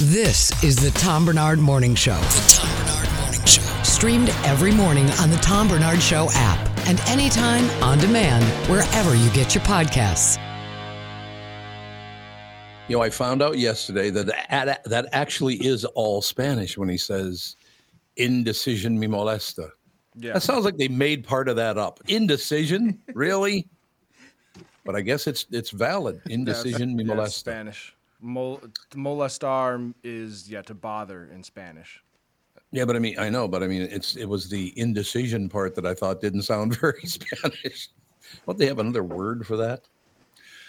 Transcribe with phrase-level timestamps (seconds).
[0.00, 2.18] This is the Tom Barnard Morning Show.
[2.18, 3.62] The Tom Barnard Morning Show.
[3.82, 9.30] Streamed every morning on the Tom Barnard Show app and anytime on demand wherever you
[9.30, 10.36] get your podcasts.
[12.88, 16.98] You know, I found out yesterday that that, that actually is all Spanish when he
[16.98, 17.56] says
[18.16, 19.70] indecision me molesta.
[20.14, 20.34] Yeah.
[20.34, 22.00] That sounds like they made part of that up.
[22.06, 23.00] Indecision?
[23.14, 23.66] really?
[24.84, 26.20] But I guess it's it's valid.
[26.28, 27.38] Indecision me Yeah, it's molesta.
[27.38, 27.95] Spanish.
[28.20, 28.60] Mol-
[28.94, 32.02] molestar is yeah to bother in Spanish.
[32.72, 35.74] Yeah, but I mean, I know, but I mean, it's it was the indecision part
[35.76, 37.88] that I thought didn't sound very Spanish.
[38.44, 39.82] Don't they have another word for that?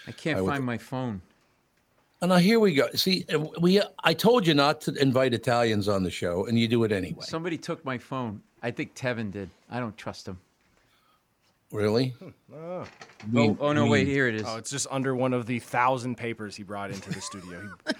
[0.06, 1.20] I can't I would- find my phone.
[2.20, 2.88] And now here we go.
[2.94, 6.66] See, uh, we I told you not to invite Italians on the show, and you
[6.66, 7.22] do it anyway.
[7.24, 8.42] Somebody took my phone.
[8.60, 9.50] I think Tevin did.
[9.70, 10.36] I don't trust him.
[11.70, 12.14] Really?
[12.54, 12.84] Oh.
[13.34, 14.44] Oh, oh no, wait, here it is.
[14.46, 17.70] Oh, it's just under one of the thousand papers he brought into the studio.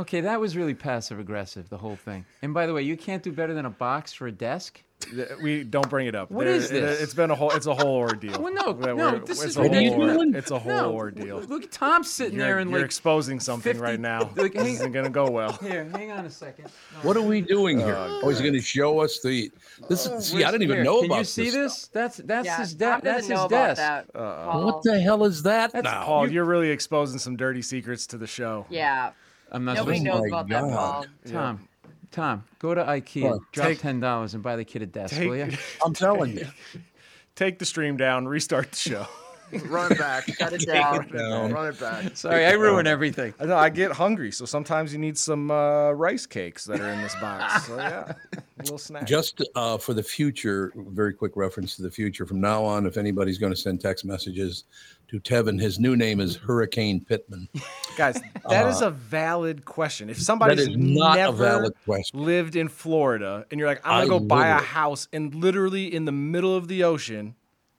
[0.00, 2.24] Okay, that was really passive aggressive, the whole thing.
[2.42, 4.82] And by the way, you can't do better than a box for a desk.
[5.10, 6.30] Th- we don't bring it up.
[6.30, 6.98] What There- is this?
[6.98, 7.50] It, has been a whole.
[7.52, 8.40] It's a whole ordeal.
[8.40, 10.16] Well, no, That no, we're- this it's is a whole ridiculous.
[10.16, 11.40] or- It's a whole No, ordeal.
[11.40, 14.30] Look at Tom sitting You're, there and you're like exposing something 50 right now.
[14.36, 15.52] like, this isn't gonna go well.
[15.62, 16.68] Here, hang on a second.
[17.02, 17.94] What are we doing here?
[17.96, 19.50] Oh, oh he's going to show us the.
[19.88, 21.54] This is, oh, see, I didn't even Here, know Can about you see this.
[21.54, 21.86] this?
[21.92, 23.76] That's that's Yeah, his Tom de- that's his about desk.
[23.78, 24.12] that.
[24.14, 24.64] Paul.
[24.64, 26.04] What the hell is that That's- now?
[26.04, 28.66] Paul, you're really exposing some dirty secrets to the show.
[28.70, 29.10] Yeah.
[29.52, 31.06] I'm not Nobody supposed knows my about that, Paul.
[31.26, 31.32] to.
[31.32, 31.68] Tom,
[32.14, 33.40] Tom, go to IKEA, What?
[33.50, 35.56] drop Take- ten dollars, and buy the kid a desk, Take- will you?
[35.84, 36.46] I'm telling you.
[37.34, 38.28] Take the stream down.
[38.28, 39.06] Restart the show.
[39.62, 40.24] Run it back.
[40.38, 41.08] Shut it down.
[41.08, 41.52] down.
[41.52, 42.16] Run it back.
[42.16, 43.34] Sorry, I ruin everything.
[43.40, 46.88] I know I get hungry, so sometimes you need some uh, rice cakes that are
[46.88, 47.66] in this box.
[47.66, 49.06] So yeah, a little snack.
[49.06, 52.26] Just uh, for the future, very quick reference to the future.
[52.26, 54.64] From now on, if anybody's going to send text messages
[55.08, 57.48] to Tevin, his new name is Hurricane Pittman.
[57.96, 60.08] Guys, that is a valid question.
[60.10, 62.24] If somebody's Uh, is not a never valid question.
[62.24, 66.06] lived in Florida and you're like, I'm gonna go buy a house and literally in
[66.06, 67.34] the middle of the ocean,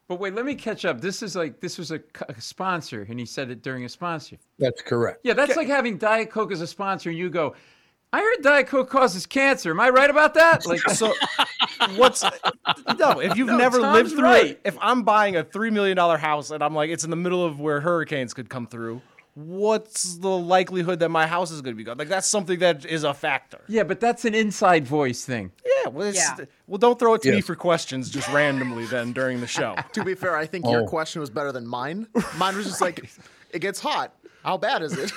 [0.08, 1.02] But wait, let me catch up.
[1.02, 2.00] This is like this was a,
[2.30, 4.38] a sponsor, and he said it during a sponsor.
[4.60, 5.22] That's correct.
[5.24, 7.56] Yeah, that's like having Diet Coke as a sponsor, and you go,
[8.14, 9.72] "I heard Diet Coke causes cancer.
[9.72, 11.12] Am I right about that?" Like, so
[11.96, 12.24] what's
[13.00, 13.20] no?
[13.20, 14.46] If you've No, never Tom's lived through right.
[14.52, 17.16] it, if I'm buying a three million dollar house and I'm like, it's in the
[17.16, 19.02] middle of where hurricanes could come through.
[19.36, 21.98] What's the likelihood that my house is going to be gone?
[21.98, 23.60] Like that's something that is a factor.
[23.68, 25.52] yeah, but that's an inside voice thing.
[25.66, 26.46] Yeah, well, it's, Yeah.
[26.68, 29.76] well, don't throw it to me for questions just randomly then during the show.
[29.94, 30.72] To be fair, I think Oh.
[30.72, 32.08] your question was better than mine.
[32.38, 33.10] Mine was just like,
[33.52, 34.14] it gets hot.
[34.46, 35.12] How bad is it?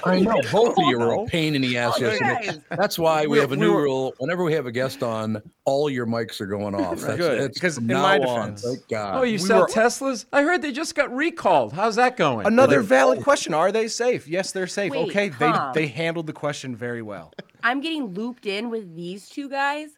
[0.04, 1.98] I know both of oh, you are a pain in the ass.
[1.98, 2.46] you yesterday.
[2.46, 2.60] guys.
[2.68, 4.14] That's why we We- have a we new were- rule.
[4.18, 7.00] Whenever we have a guest on, all your mics are going off.
[7.00, 9.16] That's Good, because in now my on, defense- thank God.
[9.18, 10.26] Oh, you we sell were- Teslas?
[10.30, 11.72] I heard they just got recalled.
[11.72, 12.46] How's that going?
[12.46, 14.28] Another valid question: Are they safe?
[14.28, 14.92] Yes, they're safe.
[14.92, 17.32] Wait, okay, they they handled the question very well.
[17.62, 19.88] I'm getting looped in with these two guys.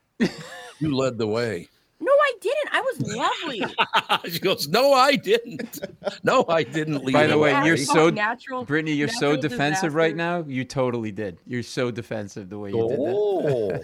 [0.78, 1.68] you led the way.
[2.04, 2.68] No, I didn't.
[2.72, 3.00] I was
[4.24, 4.30] lovely.
[4.32, 5.78] she goes, "No, I didn't.
[6.24, 9.94] No, I didn't." Lead By the way, you're so natural- Brittany, you're so natural defensive
[9.94, 10.44] right now.
[10.46, 11.38] You totally did.
[11.46, 13.14] You're so defensive the way you did that.
[13.14, 13.80] Oh,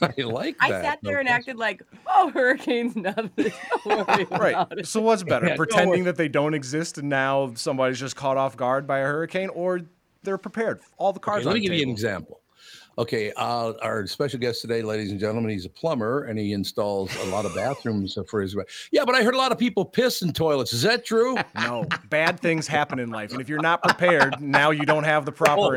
[0.18, 0.70] I like that.
[0.72, 1.34] I sat there and Okay.
[1.34, 3.30] acted like, oh, hurricanes, nothing.
[3.84, 4.66] Don't worry about Right.
[4.78, 4.86] it.
[4.86, 8.56] So what's better, Yeah, pretending that they don't exist and now somebody's just caught off
[8.56, 9.80] guard by a hurricane, or
[10.22, 10.80] they're prepared?
[10.96, 11.40] All the cards.
[11.44, 12.40] Okay, let me the give you an example.
[12.98, 17.14] Okay, uh, our special guest today, ladies and gentlemen, he's a plumber and he installs
[17.22, 18.56] a lot of bathrooms for his.
[18.90, 20.72] Yeah, but I heard a lot of people piss in toilets.
[20.72, 21.36] Is that true?
[21.68, 25.24] No, bad things happen in life, and if you're not prepared, now you don't have
[25.26, 25.76] the proper Oh, now you're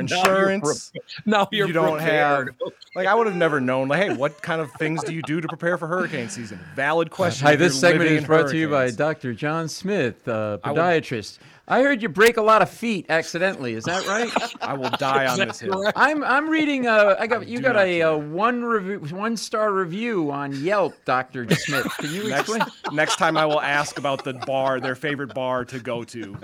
[0.51, 0.89] insurance.
[0.91, 2.55] pre- now you're you don't prepared.
[2.59, 2.71] have.
[2.95, 3.87] Like I would have never known.
[3.87, 6.59] Like, hey, what kind of things do you do to prepare for hurricane season?
[6.75, 7.45] Valid question.
[7.47, 8.89] Hi, this segment is in brought to you by.
[8.91, 9.33] Dr.
[9.33, 11.39] John Smith, uh, I will- podiatrist.
[11.71, 13.75] I heard you break a lot of feet accidentally.
[13.75, 14.29] Is that right?
[14.61, 15.89] I will die on this hill.
[15.95, 16.85] I'm I'm reading.
[16.85, 20.93] Uh, I got you got not a, uh one review, one star review on Yelp,
[21.05, 21.87] Doctor Smith.
[21.97, 22.61] Can you Next, explain?
[22.91, 26.35] next time I will ask about the bar, their favorite bar to go to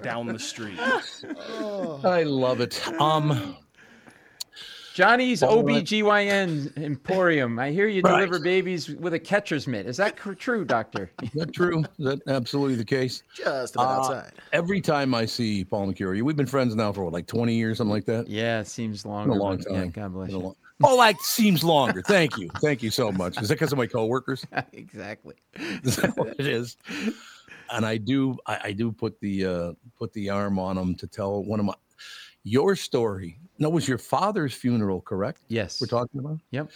[0.00, 0.78] down the street.
[0.78, 2.86] I love it.
[3.00, 3.56] Um,
[4.94, 5.82] Johnny's All right.
[5.84, 7.58] OBGYN Emporium.
[7.58, 8.12] I hear you Right.
[8.12, 9.86] deliver babies with a catcher's mitt.
[9.86, 11.10] Is that true, Doctor?
[11.22, 11.80] is that true?
[11.98, 13.24] Is that absolutely the case?
[13.34, 14.32] Just about Uh, outside.
[14.52, 17.78] Every time I see Paul Mecurio, we've been friends now for what, like 20 years,
[17.78, 18.28] something like that?
[18.28, 19.32] yeah, it seems Been longer.
[19.32, 19.74] a long time.
[19.74, 20.38] Yeah, God bless you.
[20.38, 20.54] long-
[20.84, 22.00] Oh, that seems longer.
[22.02, 22.48] Thank you.
[22.60, 23.40] Thank you so much.
[23.42, 24.44] Is that because of my coworkers?
[24.72, 25.34] exactly.
[25.56, 26.76] Is that what it is?
[27.72, 31.06] And I do, I, I do put the uh, put the arm on them to
[31.08, 31.74] tell one of my
[32.44, 33.38] your story.
[33.58, 35.42] No, it was your father's funeral, correct?
[35.48, 35.80] Yes.
[35.80, 36.40] We're talking about.
[36.50, 36.70] Yep.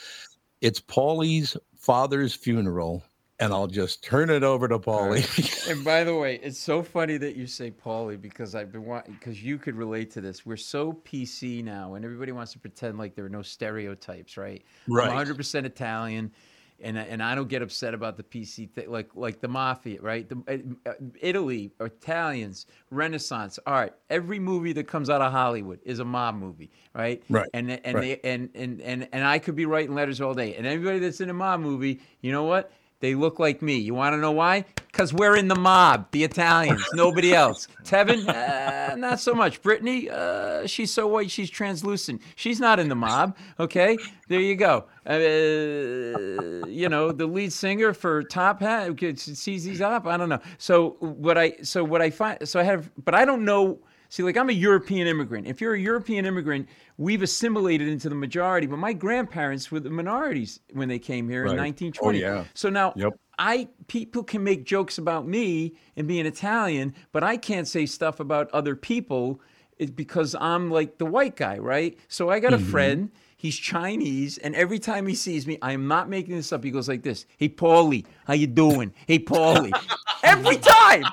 [0.60, 3.04] It's Paulie's father's funeral,
[3.38, 5.54] and I'll just turn it over to Paulie.
[5.68, 9.12] And by the way, it's so funny that you say Paulie because I've been wanting
[9.12, 10.46] because you could relate to this.
[10.46, 14.64] We're so PC now, and everybody wants to pretend like there are no stereotypes, right?
[14.88, 15.10] Right.
[15.10, 16.32] I'm 100% Italian,
[16.80, 20.28] and and I don't get upset about the PC thing, like like the mafia, right?
[20.28, 23.98] The, uh, Italy, Italians, Renaissance art.
[24.10, 27.22] Every movie that comes out of Hollywood is a mob movie, right?
[27.28, 28.22] Right, And and right.
[28.22, 31.20] they and and and and I could be writing letters all day, and everybody that's
[31.20, 32.70] in a mob movie, you know what?
[33.00, 33.76] They look like me.
[33.76, 34.64] You want to know why?
[34.90, 37.68] Because we're in the mob, the Italians, nobody else.
[37.84, 39.62] Tevin, uh, not so much.
[39.62, 42.20] Brittany, uh, she's so white, she's translucent.
[42.34, 43.36] She's not in the mob.
[43.60, 43.96] Okay,
[44.28, 44.86] there you go.
[45.06, 50.06] Uh, you know, the lead singer for Top Hat, CZ Top.
[50.06, 50.40] I don't know.
[50.58, 53.78] So what I, so what I find, so I have, but I don't know.
[54.10, 55.46] See, like I'm a European immigrant.
[55.46, 58.66] If you're a European immigrant, we've assimilated into the majority.
[58.66, 62.24] But my grandparents were the minorities when they came here in 1920.
[62.24, 62.44] Oh, yeah.
[62.54, 63.12] So now Yep.
[63.38, 68.18] I people can make jokes about me and being Italian, but I can't say stuff
[68.18, 69.40] about other people
[69.78, 71.96] eh, because I'm like the white guy, right?
[72.08, 72.70] So I got a mm-hmm.
[72.70, 73.10] friend.
[73.38, 76.64] He's Chinese, and every time he sees me, I am not making this up.
[76.64, 78.92] He goes like this: "Hey, Paulie, how you doing?
[79.06, 79.72] Hey, Paulie."
[80.24, 81.04] every time,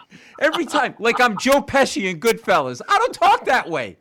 [0.41, 2.81] every time, like I'm Joe Pesci in Goodfellas.
[2.89, 3.97] I don't talk that way.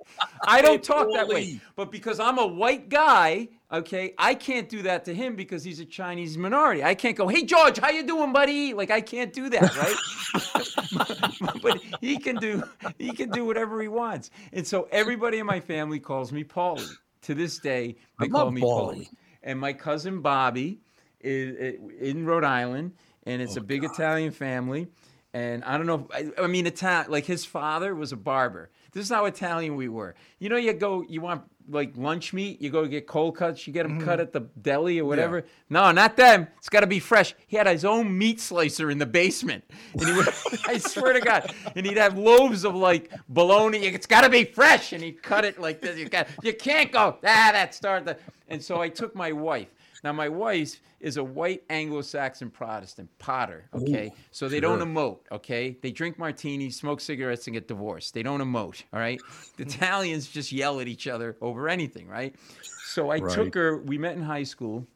[0.47, 1.61] I don't talk that way.
[1.77, 5.81] But because I'm a white guy, okay, I can't do that to him because he's
[5.81, 6.83] a Chinese minority.
[6.83, 11.61] I can't go, "Hey George, how you doing, buddy?" Like I can't do that, right?
[11.63, 12.63] but he can do
[12.99, 14.31] he can do whatever he wants.
[14.55, 16.89] And so everybody in my family calls me Paulie.
[17.25, 19.09] To this day, they I call me Paulie.
[19.43, 20.81] And my cousin Bobby
[21.21, 22.93] is in Rhode Island,
[23.25, 24.89] and it's a big Italian family.
[25.33, 26.09] And I don't know.
[26.13, 27.11] I, I mean, Italian.
[27.11, 28.71] Like his father was a barber.
[28.93, 30.15] This is how Italian we were.
[30.39, 32.61] You know, you go, you want like lunch meat.
[32.61, 33.67] You go get cold cuts.
[33.67, 35.45] You get them cut at the deli or whatever.
[35.71, 36.49] No, not them.
[36.59, 37.35] It's got to be fresh.
[37.47, 40.29] He had his own meat slicer in the basement, and he would.
[40.67, 43.79] I swear to God, and he'd have loaves of like bologna.
[43.87, 45.99] It's got to be fresh, and he'd cut it like this.
[45.99, 47.17] You got, you can't go.
[47.25, 48.07] Ah, that started.
[48.07, 48.19] the.
[48.49, 49.69] And so I took my wife.
[50.05, 53.65] Now my wife is a white Anglo-Saxon Protestant Potter.
[53.75, 55.21] Okay, so they don't emote.
[55.33, 58.13] Okay, they drink martinis, smoke cigarettes, and get divorced.
[58.13, 58.83] They don't emote.
[58.93, 59.21] All right,
[59.57, 62.07] the Italians just yell at each other over anything.
[62.07, 62.37] Right.
[62.83, 63.35] So I Right.
[63.35, 63.79] took her.
[63.79, 64.87] We met in high school,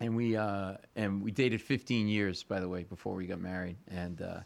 [0.00, 3.76] and we uh, and we dated 15 years, by the way, before we got married.
[3.88, 4.40] And uh,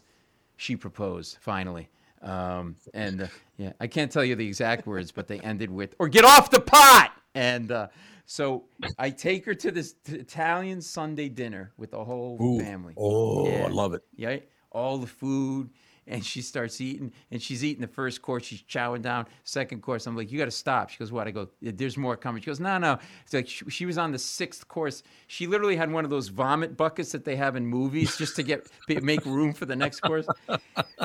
[0.55, 1.89] she proposed finally.
[2.21, 3.27] Um, and uh,
[3.57, 6.49] yeah, I can't tell you the exact words, but they ended with "or get off
[6.49, 7.87] the pot." And uh,
[8.25, 8.65] so
[8.97, 12.59] I take her to this Italian Sunday dinner with the whole Ooh.
[12.59, 12.93] family.
[12.97, 13.65] Oh, Yeah.
[13.65, 14.01] I love it.
[14.15, 14.37] Yeah,
[14.71, 15.69] all the food,
[16.11, 18.43] and she starts eating, and she's eating the first course.
[18.43, 19.25] She's chowing down.
[19.45, 20.89] Second course, I'm like, you got to stop.
[20.89, 21.25] She goes, what?
[21.25, 22.41] I go, there's more coming.
[22.41, 22.99] She goes, no, no.
[23.23, 25.03] It's like she, she was on the sixth course.
[25.27, 28.43] She literally had one of those vomit buckets that they have in movies just to
[28.43, 28.67] get
[29.01, 30.27] make room for the next course.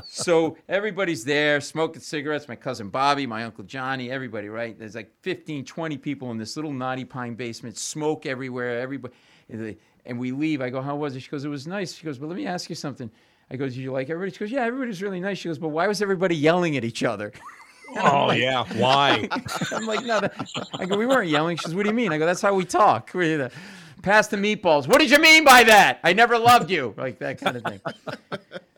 [0.07, 2.49] So everybody's there smoking cigarettes.
[2.49, 4.77] My cousin Bobby, my uncle Johnny, everybody, right?
[4.77, 8.81] There's like 15, 20 people in this little Knotty Pine basement, smoke everywhere.
[8.81, 9.15] Everybody,
[9.49, 10.61] and we leave.
[10.61, 11.21] I go, how was it?
[11.21, 11.95] She goes, it was nice.
[11.95, 13.11] She goes, but let me ask you something.
[13.51, 14.33] I go, did you like everybody?
[14.33, 15.39] She goes, yeah, everybody's really nice.
[15.39, 17.33] She goes, but why was everybody yelling at each other?
[17.99, 19.27] Oh yeah, why?
[19.73, 20.21] I'm like, no.
[20.21, 20.35] That,
[20.75, 21.57] I go, we weren't yelling.
[21.57, 22.13] She goes, what do you mean?
[22.13, 23.13] I go, that's how we talk.
[23.15, 23.49] We, uh,
[24.07, 24.87] Pass the meatballs.
[24.87, 25.99] What did you mean by that?
[26.05, 26.95] I never loved you.
[26.97, 27.81] Like that kind of thing.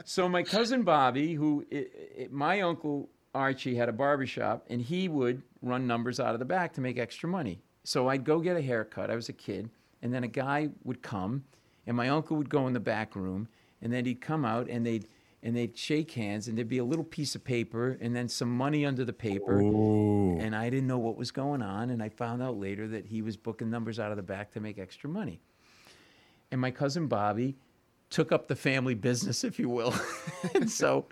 [0.04, 1.84] So my cousin Bobby, who i
[2.20, 6.46] i my uncle Archie had a barbershop, and he would run numbers out of the
[6.46, 7.60] back to make extra money.
[7.84, 9.10] So I'd go get a haircut.
[9.10, 9.68] I was a kid,
[10.00, 11.44] and then a guy would come,
[11.86, 13.48] and my uncle would go in the back room,
[13.82, 15.06] and then he'd come out, and they'd
[15.42, 18.50] and they'd shake hands, and there'd be a little piece of paper, and then some
[18.56, 19.60] money under the paper.
[20.40, 23.22] And I didn't know what was going on, and I found out later that he
[23.22, 25.40] was booking numbers out of the back to make extra money.
[26.50, 27.56] And my cousin Bobby
[28.10, 29.94] took up the family business, if you will.
[30.54, 31.06] and so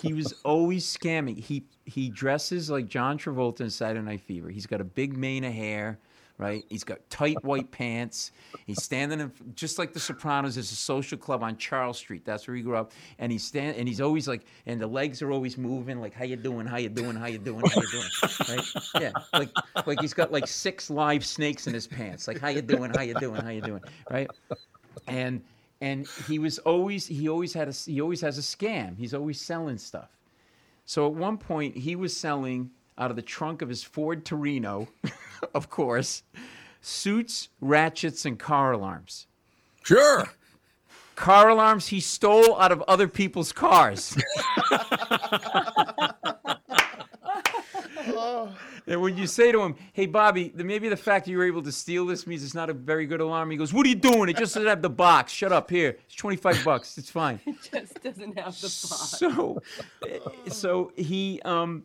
[0.00, 1.38] he was always scamming.
[1.38, 4.50] He he dresses like John Travolta in Saturday Night Fever.
[4.50, 5.98] He's got a big mane of hair,
[6.42, 6.64] right?
[6.68, 8.32] He's got tight white pants.
[8.66, 10.56] He's standing in just like The Sopranos.
[10.56, 12.24] There's a social club on Charles Street.
[12.24, 12.92] That's where he grew up.
[13.20, 16.24] And he's stand and he's always like, and the legs are always moving, like how
[16.24, 18.10] you doing, how you doing, how you doing, how you doing,
[18.48, 18.66] right?
[19.00, 19.50] Yeah, like
[19.86, 23.02] like he's got like six live snakes in his pants, like how you doing, how
[23.02, 24.28] you doing, how you doing, right?
[25.06, 25.42] And
[25.80, 28.98] and he was always he always had a he always has a scam.
[28.98, 30.10] He's always selling stuff.
[30.86, 34.88] So at one point he was selling out of the trunk of his Ford Torino,
[35.54, 36.22] of course,
[36.80, 39.26] suits, ratchets, and car alarms.
[39.82, 40.28] Sure.
[41.16, 44.16] Car alarms he stole out of other people's cars.
[48.86, 51.46] And when you say to him, "Hey, Bobby, the, maybe the fact that you were
[51.46, 53.88] able to steal this means it's not a very good alarm," he goes, "What are
[53.88, 54.28] you doing?
[54.28, 55.32] It just doesn't have the box.
[55.32, 55.70] Shut up.
[55.70, 56.98] Here, it's twenty-five bucks.
[56.98, 59.18] It's fine." It just doesn't have the box.
[59.18, 59.62] So,
[60.02, 61.84] uh, so he um,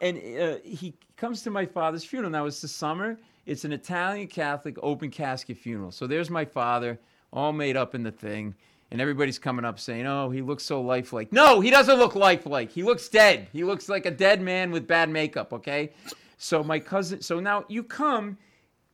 [0.00, 2.30] and uh, he comes to my father's funeral.
[2.30, 3.18] Now it's the summer.
[3.46, 5.90] It's an Italian Catholic open casket funeral.
[5.90, 6.98] So there's my father,
[7.32, 8.54] all made up in the thing,
[8.90, 12.70] and everybody's coming up saying, "Oh, he looks so lifelike." No, he doesn't look lifelike.
[12.70, 13.48] He looks dead.
[13.52, 15.52] He looks like a dead man with bad makeup.
[15.52, 15.92] Okay,
[16.36, 17.22] so my cousin.
[17.22, 18.38] So now you come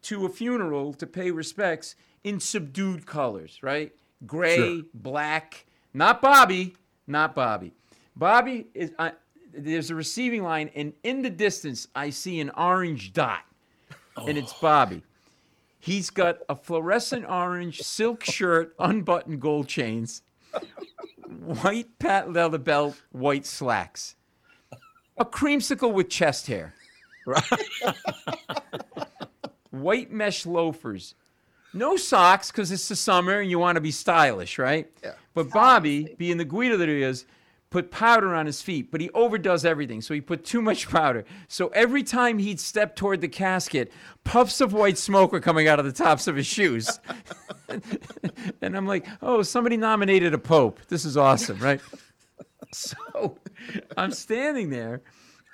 [0.02, 3.92] to a funeral to pay respects in subdued colors, right?
[4.26, 4.82] Gray, Sure.
[4.94, 5.66] black.
[5.92, 6.74] Not Bobby.
[7.06, 7.72] Not Bobby.
[8.16, 8.92] Bobby is.
[8.98, 9.12] I
[9.56, 13.44] there's a receiving line, and in the distance, I see an orange dot,
[14.16, 14.58] and it's oh.
[14.60, 15.02] Bobby.
[15.78, 20.22] He's got a fluorescent orange silk shirt, unbuttoned gold chains,
[21.62, 24.16] white pat leather belt, white slacks,
[25.18, 26.74] a creamsicle with chest hair,
[29.70, 31.14] white mesh loafers,
[31.74, 34.90] no socks because it's the summer and you want to be stylish, right?
[35.02, 35.14] Yeah.
[35.34, 37.26] But Bobby, being the Guido that he is,
[37.74, 40.00] put powder on his feet, but he overdoes everything.
[40.00, 41.24] So he put too much powder.
[41.48, 43.90] So every time he'd step toward the casket,
[44.22, 47.00] puffs of white smoke were coming out of the tops of his shoes.
[48.62, 50.78] and I'm like, oh, somebody nominated a pope.
[50.86, 51.80] This is awesome, right?
[52.72, 53.38] So
[53.96, 55.02] I'm standing there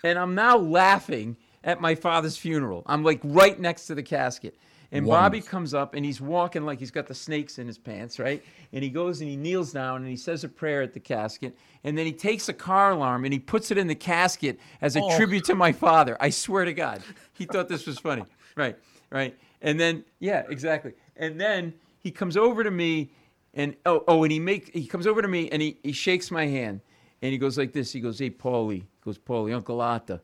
[0.05, 2.83] and I'm now laughing at my father's funeral.
[2.87, 4.57] I'm like right next to the casket.
[4.93, 8.19] And Bobby comes up and he's walking like he's got the snakes in his pants,
[8.19, 8.43] right?
[8.73, 11.57] And he goes and he kneels down and he says a prayer at the casket.
[11.85, 14.97] And then he takes a car alarm and he puts it in the casket as
[14.97, 15.17] a oh.
[15.17, 16.17] tribute to my father.
[16.19, 17.03] I swear to God.
[17.35, 18.25] He thought this was funny.
[18.57, 18.77] Right,
[19.11, 19.39] right.
[19.63, 20.93] And then, yeah, exactly.
[21.17, 23.13] And then he comes over to me
[23.55, 26.33] and oh, oh, and he make he comes over to me and he, he shakes
[26.33, 26.81] my hand
[27.23, 27.93] and he goes like this.
[27.93, 28.81] He goes, Hey Paulie.
[28.83, 30.21] He goes, Paulie, Uncle Atta.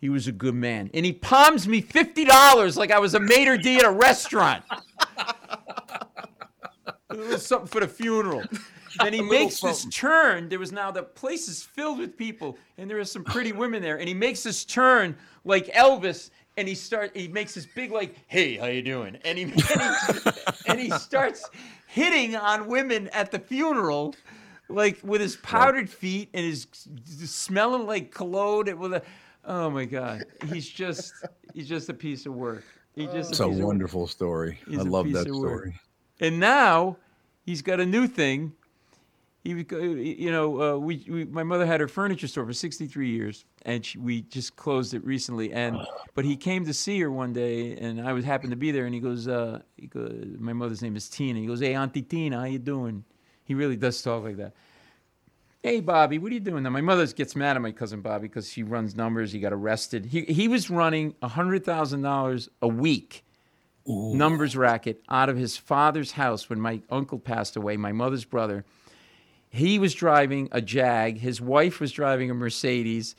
[0.00, 0.90] He was a good man.
[0.94, 4.64] And he palms me fifty dollars like I was a maitre d' at a restaurant.
[7.10, 8.42] it was something for the funeral.
[8.98, 10.48] Then he makes this turn.
[10.48, 13.82] There was now the place is filled with people, and there are some pretty women
[13.82, 13.98] there.
[13.98, 18.16] And he makes this turn like Elvis, and he start he makes this big like,
[18.26, 20.30] "Hey, how you doing?" And he and he,
[20.66, 21.48] and he starts
[21.86, 24.14] hitting on women at the funeral,
[24.68, 26.66] like with his powdered feet and his
[27.26, 28.76] smelling like cologne.
[28.78, 29.02] With a,
[29.44, 31.12] oh my God, he's just
[31.54, 32.64] he's just a piece of work.
[32.94, 33.66] He just It's a work.
[33.66, 34.58] wonderful story.
[34.68, 35.60] He's I a love that of work.
[35.60, 35.80] story.
[36.20, 36.96] And now
[37.44, 38.52] he's got a new thing.
[39.42, 43.46] He, you know, uh, we, we my mother had her furniture store for 63 years,
[43.62, 45.50] and she, we just closed it recently.
[45.50, 45.78] And
[46.14, 48.84] but he came to see her one day, and I was happened to be there,
[48.84, 51.40] and he goes, uh, he goes my mother's name is Tina.
[51.40, 53.02] He goes, "Hey, Auntie Tina, how you doing?"
[53.44, 54.52] He really does talk like that.
[55.62, 56.70] Hey, Bobby, what are you doing now?
[56.70, 59.32] My mother gets mad at my cousin Bobby because she runs numbers.
[59.32, 60.06] He got arrested.
[60.06, 63.24] He he was running hundred thousand dollars a week
[63.86, 68.64] numbers racket out of his father's house when my uncle passed away, my mother's brother.
[69.50, 71.18] He was driving a Jag.
[71.18, 73.14] His wife was driving a Mercedes.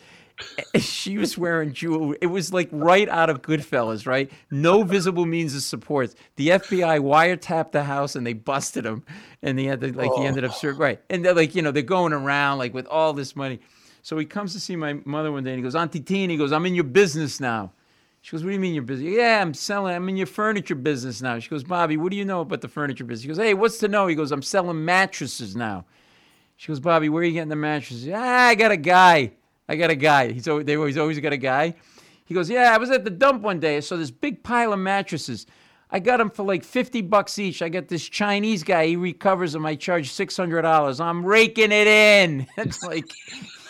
[0.79, 2.17] She was wearing jewelry.
[2.21, 4.31] It was like right out of Goodfellas, right?
[4.49, 6.15] No visible means of support.
[6.37, 9.03] The FBI wiretapped the house and they busted him,
[9.41, 10.99] and he had to like he ended up ser- right.
[11.09, 13.59] And they're like, you know, they're going around like with all this money.
[14.01, 16.37] So he comes to see my mother one day and he goes, Auntie Tina, he
[16.37, 17.71] goes, I'm in your business now.
[18.21, 19.13] She goes, What do you mean your business?
[19.13, 21.37] Yeah, I'm selling, I'm in your furniture business now.
[21.39, 23.23] She goes, Bobby, what do you know about the furniture business?
[23.23, 24.07] He goes, Hey, what's to know?
[24.07, 25.85] He goes, I'm selling mattresses now.
[26.55, 28.07] She goes, Bobby, where are you getting the mattresses?
[28.13, 29.31] Ah, I got a guy.
[29.67, 30.31] I got a guy.
[30.31, 31.75] He's always, they always always got a guy.
[32.25, 33.77] He goes, Yeah, I was at the dump one day.
[33.77, 35.45] I saw this big pile of mattresses.
[35.89, 37.61] I got them for like 50 bucks each.
[37.61, 38.87] I got this Chinese guy.
[38.87, 39.65] He recovers them.
[39.65, 41.01] I charge $600.
[41.03, 42.47] I'm raking it in.
[42.57, 43.05] It's like,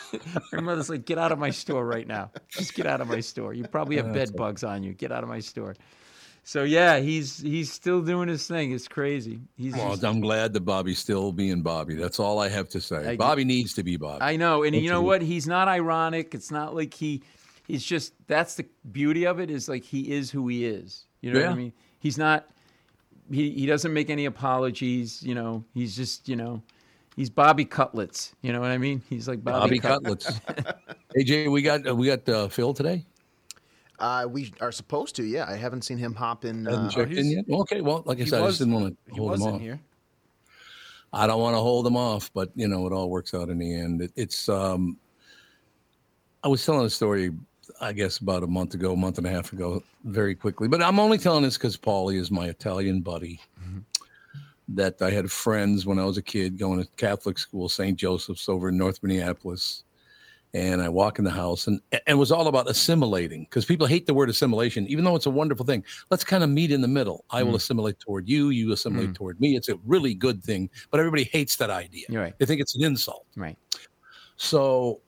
[0.54, 2.32] my mother's like, Get out of my store right now.
[2.50, 3.54] Just get out of my store.
[3.54, 4.94] You probably have bed bugs on you.
[4.94, 5.76] Get out of my store.
[6.44, 8.72] So yeah, he's he's still doing his thing.
[8.72, 9.40] It's crazy.
[9.58, 11.96] He's Well, just- I'm glad that Bobby's still being Bobby.
[11.96, 13.10] That's all I have to say.
[13.10, 14.22] I- Bobby needs to be Bobby.
[14.24, 15.22] I know, and you know what?
[15.22, 16.34] He's not ironic.
[16.34, 17.22] It's not like he.
[17.68, 19.50] He's just that's the beauty of it.
[19.52, 21.06] Is like he is who he is.
[21.22, 21.74] You know what I mean?
[22.00, 22.48] He's not.
[23.32, 25.22] He he doesn't make any apologies.
[25.24, 26.62] You know, he's just you know,
[27.16, 28.34] he's Bobby Cutlets.
[28.42, 29.04] You know what I mean?
[29.10, 30.42] He's like Bobby, Bobby Cut- Cutlets.
[31.18, 33.06] AJ, we got uh, we got uh, Phil today.
[34.02, 35.24] Uh, we are supposed to.
[35.24, 36.66] Yeah, I haven't seen him hop in.
[36.66, 37.46] Hasn't Uh, checked in yet.
[37.50, 39.62] Okay, well, like I He said, I was- just didn't want to hold him off.
[39.62, 39.80] here.
[41.14, 43.60] I don't want to hold him off, but you know, it all works out in
[43.60, 44.02] the end.
[44.02, 44.98] It, it's um,
[46.44, 47.32] I was telling a story,
[47.80, 50.68] I guess about a month ago, a month and a half ago, very quickly.
[50.68, 53.40] But I'm only telling this because Paulie is my Italian buddy.
[54.70, 57.98] That I had friends when I was a kid going to Catholic school, St.
[57.98, 59.84] Joseph's over in North Minneapolis.
[60.54, 63.88] And I walk in the house and and it was all about assimilating because people
[63.88, 65.84] hate the word assimilation, even though it's a wonderful thing.
[66.10, 67.24] Let's kind of meet in the middle.
[67.30, 67.56] I will mm.
[67.56, 69.16] assimilate toward you, you assimilate mm.
[69.16, 69.56] toward me.
[69.56, 72.06] It's a really good thing, but everybody hates that idea.
[72.10, 72.34] Right.
[72.38, 73.26] They think it's an insult.
[73.38, 73.58] Right.
[74.36, 75.00] So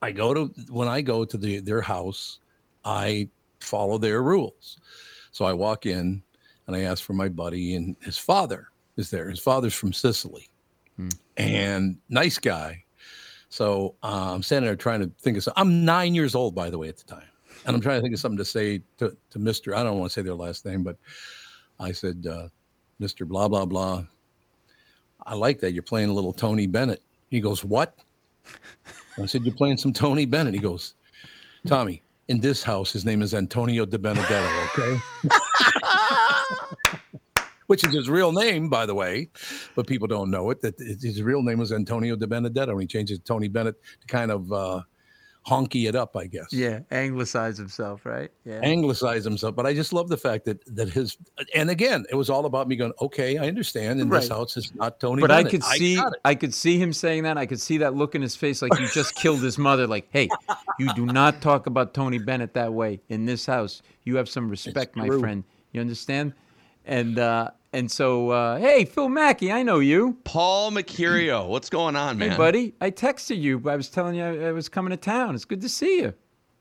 [0.00, 2.38] I go to when I go to the their house,
[2.84, 3.28] I
[3.60, 4.78] follow their rules.
[5.32, 6.22] So I walk in
[6.66, 9.28] and I ask for my buddy and his father is there.
[9.28, 10.48] His father's from Sicily.
[10.98, 11.14] Mm.
[11.36, 12.84] And nice guy.
[13.56, 15.58] So uh, I'm standing there trying to think of something.
[15.58, 17.24] I'm nine years old, by the way, at the time.
[17.64, 19.74] And I'm trying to think of something to say to, to Mr.
[19.74, 20.98] I don't want to say their last name, but
[21.80, 22.48] I said, uh,
[23.00, 23.26] Mr.
[23.26, 24.04] Blah, blah, blah.
[25.24, 25.72] I like that.
[25.72, 27.00] You're playing a little Tony Bennett.
[27.30, 27.96] He goes, What?
[29.18, 30.52] I said, You're playing some Tony Bennett.
[30.52, 30.92] He goes,
[31.66, 35.00] Tommy, in this house, his name is Antonio de Benedetto, okay?
[37.66, 39.28] Which is his real name, by the way,
[39.74, 40.60] but people don't know it.
[40.60, 42.72] That his real name was Antonio de Benedetto.
[42.72, 44.82] And he changed it to Tony Bennett to kind of uh,
[45.46, 46.52] honky it up, I guess.
[46.52, 48.30] Yeah, anglicize himself, right?
[48.44, 48.60] Yeah.
[48.62, 49.54] Anglicize himself.
[49.54, 51.16] But I just love the fact that that his
[51.54, 54.00] and again, it was all about me going, okay, I understand.
[54.00, 56.14] In this house, it's not Tony But I could see, it.
[56.24, 57.38] I, could see him saying that.
[57.38, 59.86] I could see that look in his face, like you just killed his mother.
[59.86, 60.28] Like, hey,
[60.78, 63.82] you do not talk about Tony Bennett that way in this house.
[64.04, 65.44] You have some respect, my friend.
[65.72, 66.32] You understand?
[66.86, 70.16] And uh, and so, uh, hey, Phil Mackey, I know you.
[70.24, 72.30] Paul Mecurio, what's going on, man?
[72.30, 73.60] Hey, buddy, I texted you.
[73.68, 75.34] I was telling you I, I was coming to town.
[75.34, 76.14] It's good to see you.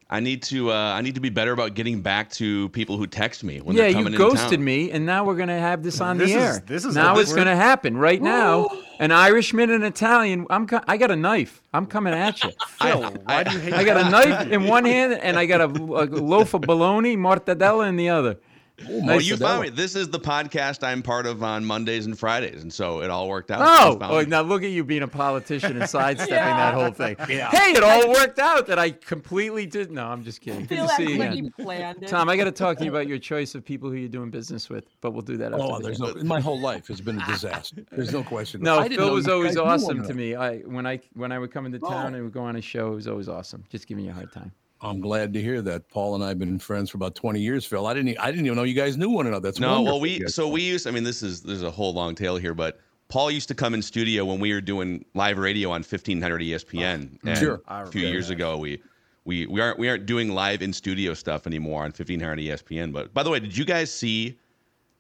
[0.07, 3.07] I need to uh, I need to be better about getting back to people who
[3.07, 5.81] text me when yeah, they're you coming in ghosted me, and now we're gonna have
[5.81, 6.63] this on This the is- air.
[6.67, 8.67] this is now it's we're- gonna happen right now.
[8.99, 10.45] An Irishman and Italian.
[10.49, 10.67] I'm.
[10.67, 11.61] Co- I got a knife.
[11.73, 12.51] I'm coming at you.
[12.81, 15.59] Phil, why do you hate I got a knife in one hand, and I got
[15.61, 18.37] a, a loaf of bologna, mortadella in the other.
[18.81, 19.69] Oh, well, you found me.
[19.69, 23.29] This is the podcast I'm part of on Mondays and Fridays, and so it all
[23.29, 23.59] worked out.
[23.61, 27.15] Oh, oh, now look at you being a politician and sidestepping that whole thing.
[27.55, 29.91] Hey, it all worked out that I completely did.
[29.91, 30.65] No, I'm just kidding.
[30.65, 31.53] Good to see you again.
[31.57, 32.05] planned.
[32.07, 34.29] Tom, I got to talk to you about your choice of people who you're doing
[34.29, 36.13] business with, but we'll do that after Oh, the there's game.
[36.17, 36.23] no.
[36.23, 37.85] My whole life has been a disaster.
[37.91, 38.61] There's no question.
[38.61, 40.35] No, I Phil was always guys awesome to me.
[40.35, 41.89] I when I when I would come into oh.
[41.89, 42.15] town Oh.
[42.15, 43.63] and would go on a show, it was always awesome.
[43.69, 44.51] Just giving you a hard time.
[44.89, 45.89] I'm glad to hear that.
[45.89, 47.85] Paul and I have been friends for about 20 years, Phil.
[47.87, 48.17] I didn't.
[48.19, 49.47] I didn't even know you guys knew one another.
[49.47, 49.85] That's No, wonderful.
[49.93, 50.87] well, we so we used.
[50.87, 53.73] I mean, this is there's a whole long tail here, but Paul used to come
[53.73, 57.17] in studio when we were doing live radio on 1500 ESPN.
[57.25, 57.61] And Sure.
[57.67, 58.81] a few years ago, we
[59.25, 62.91] we we aren't we aren't doing live in studio stuff anymore on 1500 ESPN.
[62.93, 64.37] But by the way, did you guys see?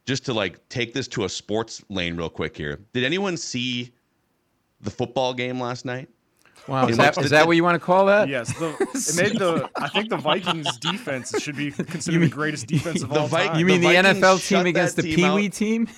[0.05, 2.79] Just to like take this to a sports lane real quick here.
[2.93, 3.91] Did anyone see
[4.81, 6.07] the football game last night?
[6.67, 8.27] Wow, is It that, looks- is that what you want to call that?
[8.27, 9.69] Yes, the, it made the.
[9.75, 13.27] I think the Vikings defense should be considered mean- the greatest defense of The all
[13.27, 13.59] Vi- time.
[13.59, 15.35] You mean the, Vikings NFL team against the that team Pee.
[15.35, 15.87] Wee team?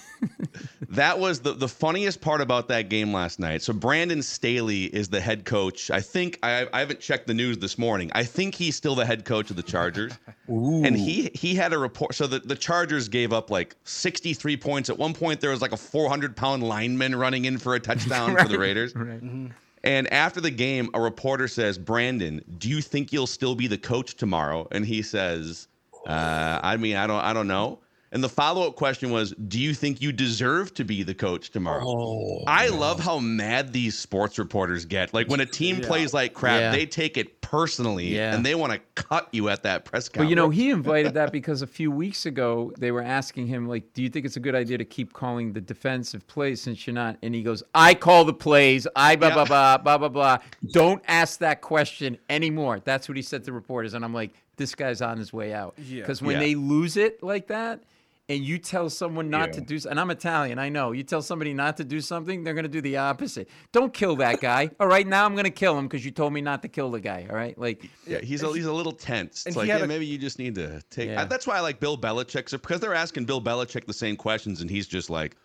[0.90, 3.62] That was the, the funniest part about that game last night.
[3.62, 5.92] So Brandon Staley is the head coach.
[5.92, 8.10] I think I, I haven't checked the news this morning.
[8.16, 10.14] I think he's still the head coach of the Chargers.
[10.50, 10.84] Ooh.
[10.84, 12.16] And he he had a report.
[12.16, 14.90] So the, the Chargers gave up like 63 points.
[14.90, 18.36] At one point, there was like a 400 pound lineman running in for a touchdown
[18.38, 18.94] for the Raiders.
[18.94, 19.48] Mm-hmm.
[19.88, 23.78] And after the game, a reporter says, "Brandon, do you think you'll still be the
[23.78, 25.70] coach tomorrow?" And he says,
[26.06, 27.80] uh, "I mean, I don't, I don't know."
[28.12, 31.84] And the follow-up question was, "Do you think you deserve to be the coach tomorrow?"
[31.86, 35.14] Oh, I love how mad these sports reporters get.
[35.14, 36.72] Like when a team plays like crap, Yeah.
[36.72, 38.34] they take it personally Yeah.
[38.34, 40.26] and they want to cut you at that press conference.
[40.26, 43.68] But you know, he invited that because a few weeks ago they were asking him,
[43.68, 46.88] like, "Do you think it's a good idea to keep calling the defensive plays since
[46.88, 48.88] you're not?" And he goes, "I call the plays.
[48.96, 50.38] I blah blah blah blah blah blah.
[50.72, 54.76] Don't ask that question anymore." That's what he said to reporters, and I'm like, "This
[54.76, 56.02] guy's on his way out." Yeah.
[56.02, 56.40] Because when Yeah.
[56.42, 57.84] they lose it like that,
[58.30, 60.92] and you tell someone not to do, and I'm Italian, I know.
[60.92, 63.48] You tell somebody not to do something, they're gonna do the opposite.
[63.72, 64.70] Don't kill that guy.
[64.82, 67.00] all right, now I'm gonna kill him because you told me not to kill the
[67.00, 67.26] guy.
[67.30, 69.46] All right, like Yeah, he's a, he's a little tense.
[69.46, 71.08] and It's he like, yeah, a- maybe you just need to take.
[71.08, 71.24] Yeah.
[71.24, 74.70] That's why I like Bill Belichick, because they're asking Bill Belichick the same questions, and
[74.70, 75.38] he's just like,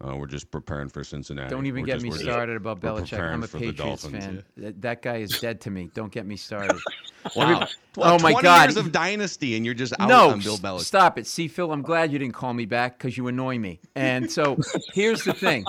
[0.00, 2.56] "Oh, we're just preparing for Cincinnati." Don't even We're get just- me we're just- started
[2.56, 3.20] about Belichick.
[3.20, 4.42] I'm a Patriots fan.
[4.56, 5.90] That, that guy is dead to me.
[5.94, 6.76] Don't get me started.
[7.36, 7.66] Wow.
[7.98, 8.62] oh my 20 God.
[8.70, 10.80] years of dynasty, and you're just out no, on Bill Belichick.
[10.84, 11.26] stop it.
[11.26, 13.78] See, Phil, I'm glad you didn't call me back because you annoy me.
[13.94, 14.56] And so
[14.94, 15.66] here's the thing: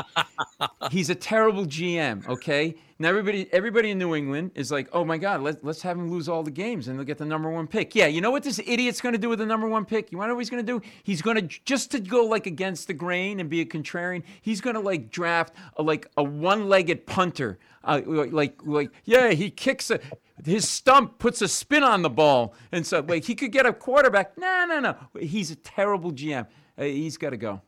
[0.92, 2.26] he's a terrible GM.
[2.30, 5.98] Okay, now everybody, everybody in New England is like, oh my God, let's let's have
[5.98, 7.96] him lose all the games and they'll get the number one pick.
[7.96, 10.12] Yeah, you know what this idiot's going to do with the number one pick?
[10.12, 10.86] You want to know what he's going to do?
[11.04, 14.24] He's going to just to go like against the grain and be a contrarian.
[14.42, 17.60] He's going to like draft a, like a one-legged punter.
[17.84, 20.00] Uh, like like yeah, he kicks a
[20.46, 23.74] his stump puts a spin on the ball, and so like he could get a
[23.74, 24.38] quarterback.
[24.38, 24.96] No, no, no.
[25.20, 26.46] He's a terrible GM.
[26.78, 27.62] Uh, he's got to go.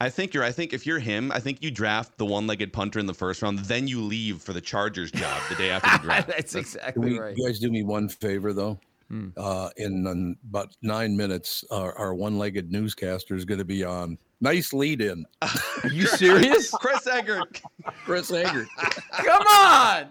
[0.00, 0.44] I think you're.
[0.44, 3.42] I think if you're him, I think you draft the one-legged punter in the first
[3.42, 6.28] round, then you leave for the Chargers job the day after the draft.
[6.28, 7.36] That's Can exactly we, right.
[7.36, 8.78] you guys do me one favor though?
[9.08, 9.28] Hmm.
[9.36, 14.18] Uh, in um, about nine minutes, our, our one-legged newscaster is going to be on.
[14.40, 16.70] Nice lead in, Are you serious?
[16.80, 17.60] Chris Egert.
[18.04, 18.68] Chris Egert.
[19.12, 20.08] Come on!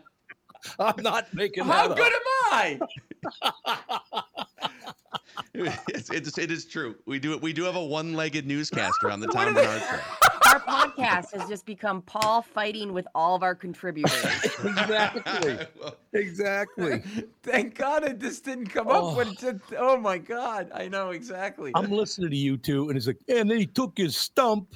[0.80, 2.80] I'm not making How that good up.
[2.84, 2.90] am
[4.14, 4.24] I?
[5.90, 6.96] it's, it's, it is true.
[7.06, 10.00] We do we do have a one-legged newscaster on the Tom Barnard show.
[10.50, 14.24] Our podcast has just become Paul fighting with all of our contributors.
[14.64, 15.60] exactly.
[16.14, 17.04] Exactly.
[17.44, 19.32] Thank God it just didn't come up when oh.
[19.32, 19.62] it did.
[19.78, 20.72] Oh my God!
[20.74, 21.72] I know exactly.
[21.76, 24.74] I'm listening to you two, and he's like, and then he took his stump.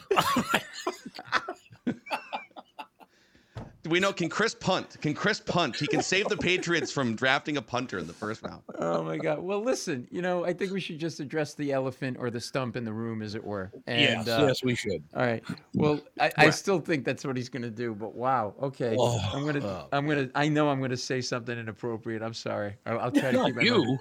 [3.91, 4.13] Do we know?
[4.13, 4.95] Can Chris punt?
[5.01, 5.75] Can Chris punt?
[5.75, 8.61] He can save the Patriots from drafting a punter in the first round.
[8.79, 9.39] Oh my God!
[9.39, 10.07] Well, listen.
[10.09, 12.93] You know, I think we should just address the elephant or the stump in the
[12.93, 13.69] room, as it were.
[13.87, 15.03] And, yes, uh, yes, we should.
[15.13, 15.43] All right.
[15.73, 17.93] Well, I, I still think that's what he's going to do.
[17.93, 18.53] But wow.
[18.61, 18.95] Okay.
[18.97, 19.59] Oh, I'm gonna.
[19.61, 20.29] oh, I'm gonna.
[20.35, 22.21] I know I'm gonna say something inappropriate.
[22.21, 22.77] I'm sorry.
[22.85, 23.97] I'll, I'll try to keep my mouth- you.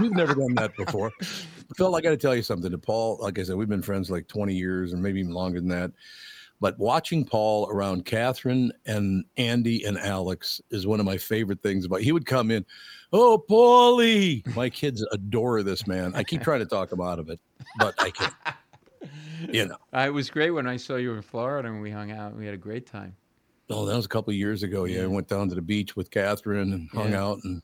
[0.00, 1.12] We've never done that before.
[1.76, 2.72] Phil, I got to tell you something.
[2.72, 5.60] To Paul, like I said, we've been friends like 20 years or maybe even longer
[5.60, 5.92] than that.
[6.60, 11.84] But watching Paul around Catherine and Andy and Alex is one of my favorite things
[11.84, 12.00] about.
[12.00, 12.64] He would come in,
[13.12, 14.46] oh Paulie.
[14.56, 16.12] My kids adore this man.
[16.14, 17.40] I keep trying to talk him out of it,
[17.78, 18.34] but I can't.
[19.52, 19.76] You know.
[19.94, 22.34] Uh, it was great when I saw you in Florida and we hung out.
[22.34, 23.14] We had a great time.
[23.68, 24.84] Oh, that was a couple of years ago.
[24.84, 27.22] Yeah, I went down to the beach with Catherine and hung Yeah.
[27.22, 27.62] out and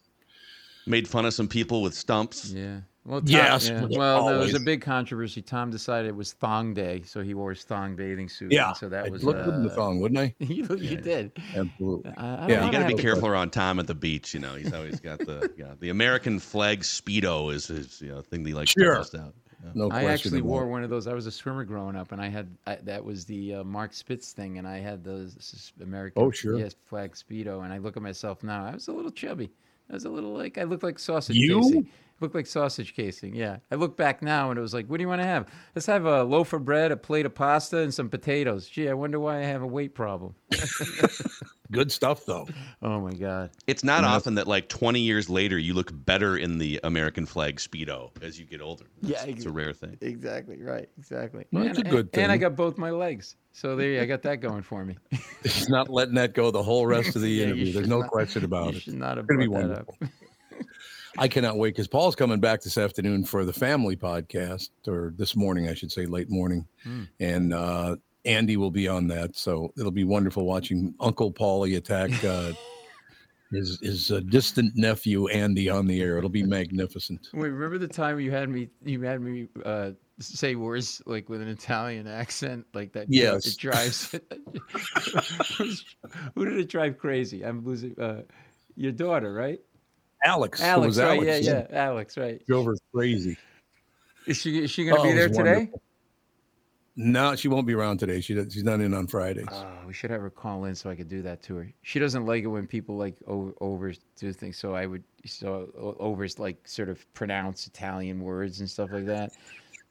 [0.87, 2.51] Made fun of some people with stumps.
[2.53, 2.81] Yeah.
[3.05, 3.81] Well, Tom, Yes, yeah.
[3.81, 5.43] but Well, there was a big controversy.
[5.43, 8.53] Tom decided it was thong day, so he wore his thong bathing suit.
[8.53, 8.73] yeah.
[8.75, 9.25] So that I'd was.
[9.25, 10.35] look good in the uh, thong, wouldn't I?
[10.45, 11.33] you, you did.
[11.57, 12.13] Absolutely.
[12.17, 14.33] I, I Yeah, You got to be careful around Tom at the beach.
[14.35, 18.21] You know, he's always got the yeah, the American flag speedo is his you know
[18.23, 18.93] thing that he likes Sure.
[18.95, 19.35] to bust out.
[19.65, 19.71] Yeah.
[19.75, 21.07] No I actually about wore one of those.
[21.09, 23.95] I was a swimmer growing up, and I had I, that was the uh, Mark
[23.95, 26.57] Spitz thing, and I had those s- American Oh, sure.
[26.59, 27.65] yes flag speedo.
[27.65, 28.65] And I look at myself now.
[28.65, 29.51] I was a little chubby.
[29.91, 31.61] I was a little like I looked like sausage You?
[31.61, 31.89] casing.
[32.23, 33.35] Looked like sausage casing.
[33.35, 33.57] Yeah.
[33.73, 35.49] I look back now, and it was like, what do you want to have?
[35.75, 38.69] Let's have a loaf of bread, a plate of pasta, and some potatoes.
[38.69, 40.37] Gee, I wonder why I have a weight problem.
[41.73, 42.47] Good stuff, though.
[42.83, 43.51] Oh my god.
[43.67, 47.57] It's not often that like 20 years later you look better in the American flag
[47.57, 48.85] speedo as you get older.
[49.01, 49.97] Yeah, it's, it's a rare thing.
[50.03, 50.63] Exactly.
[50.63, 50.89] Right.
[50.99, 51.47] Exactly.
[51.51, 53.37] Well, and, that's a good and, and I got both my legs.
[53.53, 54.97] So there, you- I got that going for me.
[55.43, 57.73] He's not letting that go the whole rest of the Yeah, interview.
[57.73, 58.83] There's no not- question about you it.
[58.83, 60.11] should not have It's gonna be brought that up.
[61.19, 65.37] I cannot wait because Paul's coming back this afternoon for the family podcast, or this
[65.37, 67.03] morning, I should say, late morning, Hmm.
[67.21, 69.37] and uh, Andy will be on that.
[69.37, 72.53] So it'll be wonderful watching Uncle Paulie attack uh,
[73.53, 76.17] his his uh, distant nephew Andy on the air.
[76.19, 77.29] It'll be magnificent.
[77.35, 78.69] Wait, remember the time you had me?
[78.85, 83.07] You had me uh, say words like with an Italian accent, like that.
[83.11, 83.47] Yes.
[83.47, 84.13] it drives.
[86.35, 87.45] Who did it drive crazy?
[87.45, 87.99] I'm losing.
[88.01, 88.23] Uh,
[88.75, 89.61] your daughter, right?
[90.25, 91.19] Alex, Alex, was right?
[91.19, 92.45] Alex, yeah, yeah, Alex, right?
[92.47, 93.37] Grover's crazy.
[94.27, 95.55] Is she is she gonna Oh, be there today?
[95.55, 95.83] wonderful.
[96.95, 98.21] No, she won't be around today.
[98.21, 99.47] She does- she's not in on Fridays.
[99.51, 101.73] Oh, we should have her call in so I could do that to her.
[101.81, 104.59] She doesn't like it when people like over, over do things.
[104.59, 109.07] So I would so o- overs like sort of pronounce Italian words and stuff like
[109.07, 109.33] that.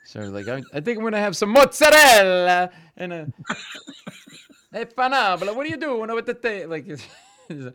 [0.05, 3.27] So like I, I think I'm gonna have some mozzarella and a
[4.71, 5.55] hey panabla.
[5.55, 6.69] What are you doing with the thing?
[6.69, 6.87] Like
[7.49, 7.73] it's-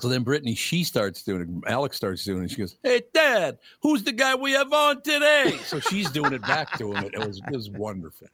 [0.00, 1.70] So then Brittany, she starts doing it.
[1.70, 2.50] Alex starts doing it.
[2.50, 6.42] She goes, "Hey, Dad, who's the guy we have on today?" So she's doing it
[6.42, 7.04] back to him.
[7.04, 8.26] It was it was wonderful.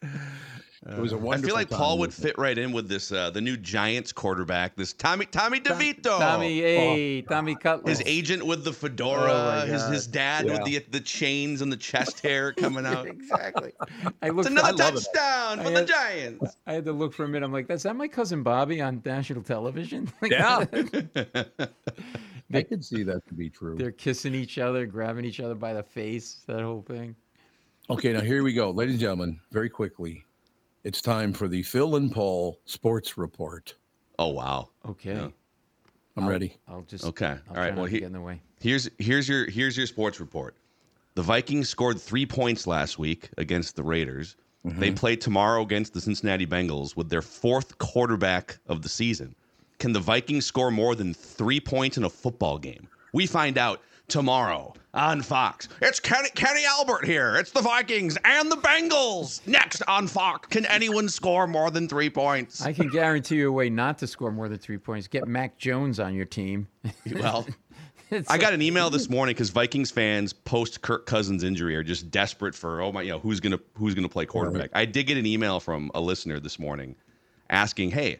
[0.88, 1.48] It was a I wonderful.
[1.48, 4.12] feel like time Paul would with fit right in with this uh, the new Giants
[4.12, 6.18] quarterback, this Tommy Tommy DeVito.
[6.18, 7.98] Tommy, hey, Tommy Cutlets.
[7.98, 10.52] His agent with the fedora, Oh his his dad Yeah.
[10.54, 13.06] with the the chains and the chest hair coming out.
[13.08, 13.72] exactly.
[14.22, 14.46] I It's looked.
[14.48, 15.00] For, another love it.
[15.02, 16.56] touchdown I for the had- Giants.
[16.66, 17.44] I had to look for a minute.
[17.44, 20.10] I'm like, is that my cousin Bobby on national television?
[20.22, 20.64] Like, Yeah.
[22.52, 23.76] I could see that to be true.
[23.76, 26.42] They're kissing each other, grabbing each other by the face.
[26.46, 27.14] That whole thing.
[27.90, 29.38] Okay, now here we go, ladies and gentlemen.
[29.52, 30.24] Very quickly,
[30.84, 33.74] it's time for the Phil and Paul Sports Report.
[34.18, 34.70] Oh wow.
[34.88, 35.14] Okay.
[35.14, 35.28] Yeah.
[36.16, 36.56] I'm ready.
[36.68, 37.04] I'll just.
[37.04, 37.26] Okay.
[37.26, 37.70] I'll All try right.
[37.70, 38.40] not Well, to he- get in the way.
[38.60, 40.54] Here's here's your here's your sports report.
[41.14, 44.36] The Vikings scored three points last week against the Raiders.
[44.62, 44.94] They mm-hmm.
[44.94, 49.34] play tomorrow against the Cincinnati Bengals with their fourth quarterback of the season.
[49.78, 52.86] Can the Vikings score more than three points in a football game?
[53.14, 55.68] We find out tomorrow on Fox.
[55.80, 57.36] It's Kenny, Kenny Albert here.
[57.36, 60.48] It's the Vikings and the Bengals next on Fox.
[60.48, 62.60] Can anyone score more than three points?
[62.60, 65.06] I can guarantee you a way not to score more than three points.
[65.06, 66.66] Get Mac Jones on your team.
[67.14, 67.46] well,
[68.28, 72.10] I got an email this morning because Vikings fans post Kirk Cousins injury are just
[72.10, 74.70] desperate for oh my you know who's gonna who's gonna play quarterback.
[74.72, 76.96] I did get an email from a listener this morning
[77.48, 78.18] asking, hey,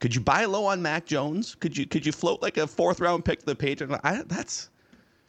[0.00, 1.54] could you buy low on Mac Jones?
[1.54, 4.00] Could you could you float like a fourth round pick to the Patriots?
[4.02, 4.70] I, that's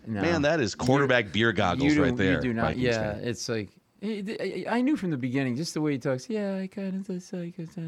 [0.08, 0.22] No.
[0.22, 2.36] man, that is quarterback beer goggles right there.
[2.36, 2.66] You do not.
[2.76, 3.24] Vikings Yeah, fan.
[3.24, 3.70] it's like
[4.70, 6.30] I knew from the beginning, just the way he talks.
[6.30, 7.82] Yeah, I kind of just like uh,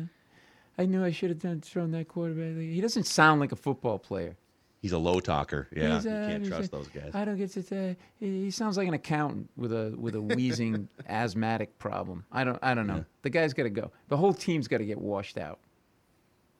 [0.77, 2.55] I knew I should have done thrown that quarterback.
[2.61, 4.35] He doesn't sound like a football player.
[4.81, 5.69] He's a low talker.
[5.75, 7.11] Yeah, He's, you uh, can't trust uh, those guys.
[7.13, 10.21] I don't get to say he he sounds like an accountant with a with a
[10.21, 12.25] wheezing asthmatic problem.
[12.31, 13.05] I don't I don't know.
[13.21, 13.91] The guy's got to go.
[14.09, 15.59] The whole team's got to get washed out.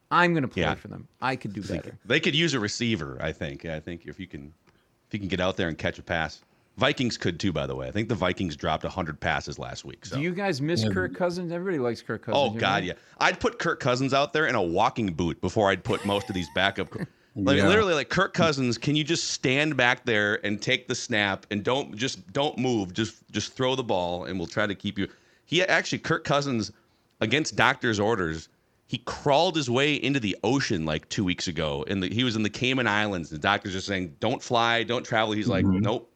[0.09, 0.75] I'm gonna play Yeah.
[0.75, 1.07] for them.
[1.21, 1.97] I could do better.
[2.05, 3.17] They could use a receiver.
[3.19, 3.65] I think.
[3.65, 4.53] I think if you can,
[5.13, 6.41] if you can get out there and catch a pass.
[6.77, 7.87] Vikings could too, by the way.
[7.87, 10.07] I think the Vikings dropped 100 passes last week.
[10.07, 10.15] So.
[10.15, 11.51] Do you guys miss Kirk Cousins?
[11.51, 12.49] Everybody likes Kirk Cousins.
[12.49, 12.87] Oh you God, know?
[12.87, 12.93] yeah.
[13.19, 16.35] I'd put Kirk Cousins out there in a walking boot before I'd put most of
[16.35, 16.89] these backup.
[17.35, 17.67] Like Yeah.
[17.67, 21.63] literally, like Kirk Cousins, can you just stand back there and take the snap and
[21.63, 25.07] don't just don't move, just just throw the ball and we'll try to keep you.
[25.47, 26.71] He actually Kirk Cousins
[27.21, 28.49] against doctor's orders.
[28.93, 32.43] He crawled his way into the ocean like two weeks ago, and he was in
[32.43, 33.27] the Cayman Islands.
[33.31, 36.13] The doctors are saying, "Don't fly, don't travel." He's like, "Nope,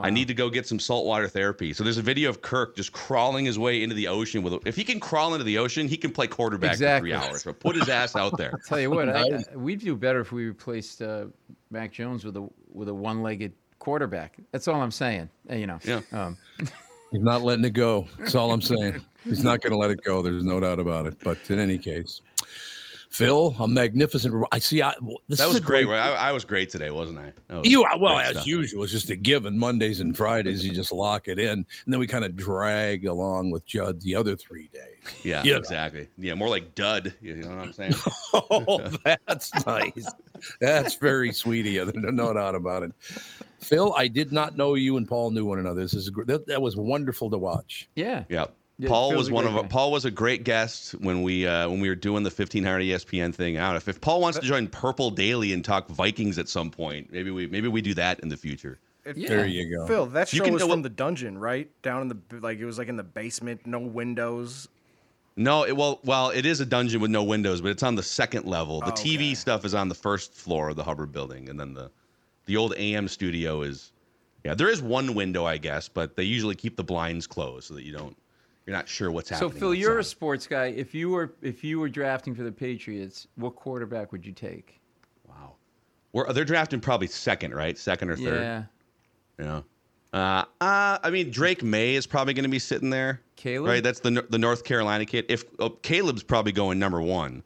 [0.00, 1.72] I need to go get some saltwater therapy.
[1.72, 4.52] So there's a video of Kirk just crawling his way into the ocean with.
[4.52, 7.10] A, if he can crawl into the ocean, he can play quarterback Exactly.
[7.10, 7.42] for three hours.
[7.42, 8.52] So put his ass out there.
[8.68, 11.24] Tell you what, I, I- we'd do better if we replaced uh,
[11.72, 14.36] Mac Jones with a with a one-legged quarterback.
[14.52, 15.30] That's all I'm saying.
[15.50, 15.80] You know.
[15.82, 16.02] Yeah.
[16.12, 16.36] Um,
[17.10, 18.06] He's not letting it go.
[18.20, 19.04] That's all I'm saying.
[19.24, 20.22] He's not going to let it go.
[20.22, 21.16] There's no doubt about it.
[21.22, 22.20] But in any case,
[23.10, 24.44] Phil, a magnificent.
[24.52, 24.82] I see.
[24.82, 24.94] I,
[25.28, 25.86] this That is was a great.
[25.88, 27.32] I, I was great today, wasn't I?
[27.56, 28.46] Was You uh, well as stuff.
[28.46, 28.84] usual.
[28.84, 29.58] It's just a given.
[29.58, 33.50] Mondays and Fridays, you just lock it in, and then we kind of drag along
[33.50, 34.84] with Judd the other three days.
[35.24, 35.56] Yeah, Yeah.
[35.56, 36.08] exactly.
[36.18, 37.12] Yeah, more like dud.
[37.20, 37.94] You know what I'm saying?
[38.32, 40.06] Oh, that's nice.
[40.60, 41.84] That's very sweet of you.
[41.84, 42.92] There's no doubt about it.
[43.58, 45.80] Phil, I did not know you and Paul knew one another.
[45.82, 47.88] This is that, that was wonderful to watch.
[47.96, 48.22] yeah.
[48.28, 48.46] Yeah.
[48.80, 49.68] Yeah, Paul was a one great of our, guy.
[49.68, 53.34] Paul was a great guest when we uh, when we were doing the 1500 ESPN
[53.34, 53.76] thing out.
[53.76, 57.30] If, if Paul wants to join Purple Daily and talk Vikings at some point, maybe
[57.30, 58.78] we maybe we do that in the future.
[59.14, 59.28] Yeah.
[59.28, 59.86] There you go.
[59.86, 61.68] Phil, that You can- was well- from the dungeon, right?
[61.82, 64.68] Down in the like it was like in the basement, no windows.
[65.36, 68.02] No, it, well, well, it is a dungeon with no windows, but it's on the
[68.02, 68.80] second level.
[68.80, 69.34] The Oh, TV okay.
[69.34, 71.90] stuff is on the first floor of the Hubbard building, and then the
[72.46, 73.92] the old AM studio is.
[74.42, 77.74] Yeah, there is one window, I guess, but they usually keep the blinds closed so
[77.74, 78.16] that you don't
[78.70, 79.50] you're not sure what's happening.
[79.50, 79.58] So.
[79.58, 80.66] Phil, you're a sports guy.
[80.66, 84.80] If you were if you were drafting for the Patriots, what quarterback would you take?
[85.28, 85.54] wow.
[86.12, 87.76] We're, they're drafting probably second, right?
[87.76, 88.68] Second or third.
[89.40, 89.44] Yeah.
[89.44, 89.62] Yeah.
[90.12, 93.22] Uh, uh, I mean, Drake Maye is probably going to be sitting there.
[93.34, 93.68] Caleb?
[93.68, 93.82] Right.
[93.82, 95.26] That's the the North Carolina kid.
[95.28, 97.42] If oh, Caleb's probably going number one.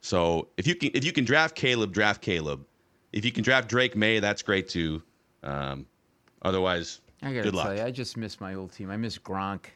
[0.00, 2.66] So if you can if you can draft Caleb, draft Caleb.
[3.12, 5.04] If you can draft Drake Maye, that's great too.
[5.44, 5.86] Um,
[6.42, 8.90] otherwise, I gotta good tell you, I just miss my old team.
[8.90, 9.66] I miss Gronk.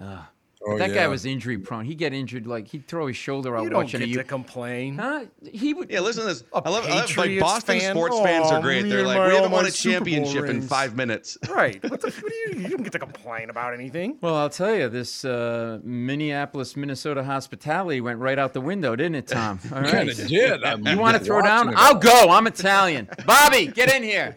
[0.00, 0.24] Ugh.
[0.62, 0.94] Oh, that yeah.
[0.94, 1.86] guy was injury prone.
[1.86, 4.24] He'd get injured like he'd throw his shoulder out You don't watching get a to
[4.24, 4.98] complain.
[4.98, 5.24] Huh?
[5.50, 5.90] He would.
[5.90, 6.44] Yeah, listen to this.
[6.52, 7.94] A I love, I love like Patriots Boston fan?
[7.94, 8.82] sports fans are great.
[8.82, 11.38] They're like, we haven't won a championship in five minutes.
[11.50, 11.82] Right.
[11.90, 14.18] What the, what do you, you don't get to complain about anything.
[14.20, 19.16] Well, I'll tell you, this uh, Minneapolis, Minnesota hospitality went right out the window, didn't
[19.16, 19.58] it, Tom?
[19.72, 19.90] All right.
[19.90, 20.62] Kinda did.
[20.62, 21.70] I'm You want to throw down?
[21.70, 22.28] it I'll go.
[22.30, 23.08] I'm Italian.
[23.26, 24.36] Bobby, get in here.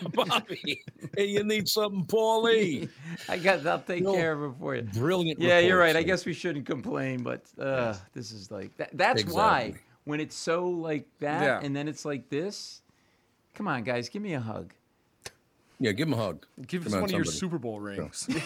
[0.12, 0.82] Bobby.
[1.16, 2.88] Hey, you need something, Paulie.
[3.28, 3.66] I got.
[3.66, 4.14] I'll take No.
[4.14, 4.82] care of it for you.
[4.82, 5.40] Brilliant.
[5.40, 5.96] Yeah, you're right.
[5.96, 9.74] I guess we shouldn't complain, but uh, this is like that, that's why
[10.04, 11.60] when it's so like that, Yeah.
[11.62, 12.80] and then it's like this.
[13.54, 14.72] Come on, guys, give me a hug.
[15.82, 16.46] Yeah, give him a hug.
[16.68, 17.24] Give us Come on, one of your.
[17.24, 18.28] Super Bowl rings.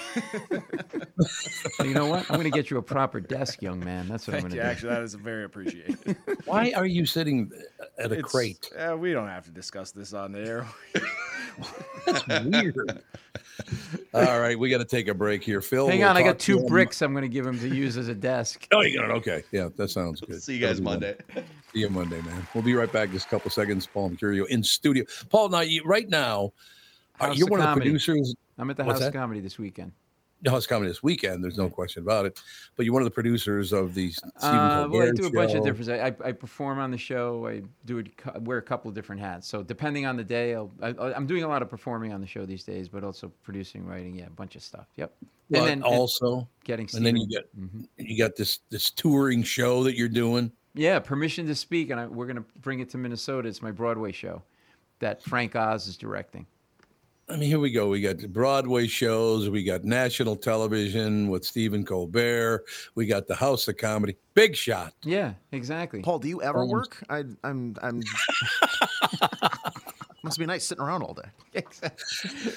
[1.80, 2.20] You know what?
[2.30, 4.08] I'm going to get you a proper desk, young man.
[4.08, 4.62] That's what I'm going to do.
[4.62, 6.16] Actually, that is very appreciated.
[6.44, 7.50] Why are you sitting
[7.98, 8.70] at a It's- crate?
[8.76, 10.66] Uh, we don't have to discuss this on the air.
[12.50, 13.02] Weird.
[14.14, 15.88] All right, we got to take a break here, Phil.
[15.88, 18.08] Hang we'll on, I got two bricks I'm going to give him to use as
[18.08, 18.66] a desk.
[18.72, 19.12] Oh, you got it.
[19.14, 20.42] Okay, yeah, that sounds good.
[20.42, 21.16] See you guys That'll Monday.
[21.32, 21.44] fun.
[21.72, 22.46] See you Monday, man.
[22.54, 23.10] We'll be right back.
[23.10, 23.86] Just a couple seconds.
[23.86, 25.04] Paul Mecurio in studio.
[25.30, 26.52] Paul, now you right now,
[27.20, 28.34] uh, House you're one of the producers.
[28.58, 29.18] I'm at the What's House that?
[29.18, 29.92] Comedy this weekend.
[30.42, 31.42] The House Comedy this weekend.
[31.42, 32.40] There's no question about it.
[32.76, 35.54] But you're one of the producers of the Stephen Uh, well, I do a bunch
[35.54, 35.90] of different.
[35.90, 37.46] I, I perform on the show.
[37.46, 38.10] I do it,
[38.42, 39.48] wear a couple of different hats.
[39.48, 42.26] So depending on the day, I'll, I, I'm doing a lot of performing on the
[42.26, 44.86] show these days, but also producing, writing, yeah, a bunch of stuff.
[44.96, 45.12] Yep.
[45.50, 46.88] But and then and also, getting.
[46.94, 47.88] and then you get Mhm.
[47.96, 50.52] you got this this touring show that you're doing.
[50.74, 53.48] Yeah, permission to speak, and I, we're going to bring it to Minnesota.
[53.48, 54.42] It's my Broadway show
[54.98, 56.46] that Frank Oz is directing.
[57.28, 57.88] I mean, here we go.
[57.88, 59.50] We got Broadway shows.
[59.50, 62.64] We got national television with Stephen Colbert.
[62.94, 64.16] We got the House of Comedy.
[64.34, 64.94] Big shot.
[65.02, 66.02] Yeah, exactly.
[66.02, 66.72] Paul, do you ever Almost.
[66.72, 67.04] work?
[67.08, 67.74] I, I'm.
[67.82, 68.00] I'm.
[70.22, 71.62] Must be nice sitting around all day.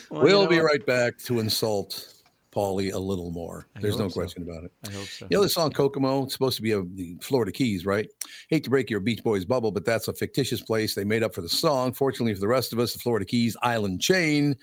[0.09, 2.13] Well, we'll know be right back to insult
[2.59, 3.67] A little more.
[3.75, 4.13] I There's no so.
[4.13, 4.71] question about it.
[4.87, 5.27] I hope so.
[5.29, 6.23] You know the song Kokomo?
[6.23, 8.09] It's supposed to be of the Florida Keys, right?
[8.49, 11.33] Hate to break your Beach Boys bubble, but that's a fictitious place they made up
[11.33, 11.93] for the song.
[11.93, 14.55] Fortunately for the rest of us, the Florida Keys island chain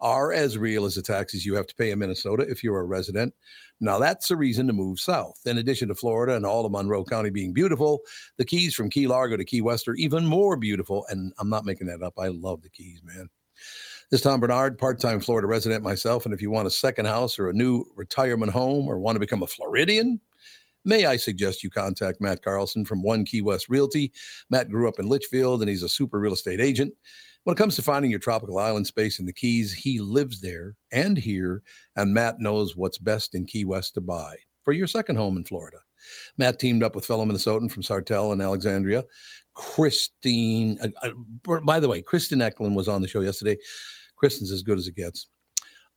[0.00, 2.84] are as real as the taxes you have to pay in Minnesota if you're a
[2.84, 3.32] resident.
[3.80, 5.38] Now that's a reason to move south.
[5.44, 8.00] In addition to Florida and all of Monroe County being beautiful,
[8.36, 11.06] the Keys from Key Largo to Key West are even more beautiful.
[11.08, 12.14] And I'm not making that up.
[12.18, 13.28] I love the Keys, man.
[14.12, 16.26] This is Tom Barnard, part time Florida resident myself.
[16.26, 19.20] And if you want a second house or a new retirement home or want to
[19.20, 20.20] become a Floridian,
[20.84, 24.12] may I suggest you contact Matt Carlson from One Key West Realty.
[24.50, 26.92] Matt grew up in Litchfield and he's a super real estate agent.
[27.44, 30.76] When it comes to finding your tropical island space in the Keys, he lives there
[30.92, 31.62] and here,
[31.96, 35.44] and Matt knows what's best in Key West to buy for your second home in
[35.44, 35.78] Florida.
[36.36, 39.04] Matt teamed up with fellow Minnesotan from Sartell and Alexandria,
[39.54, 40.78] Christine.
[40.82, 43.56] Uh, uh, by the way, Kristen Eklund was on the show yesterday.
[44.22, 45.26] Kristen's as good as it gets.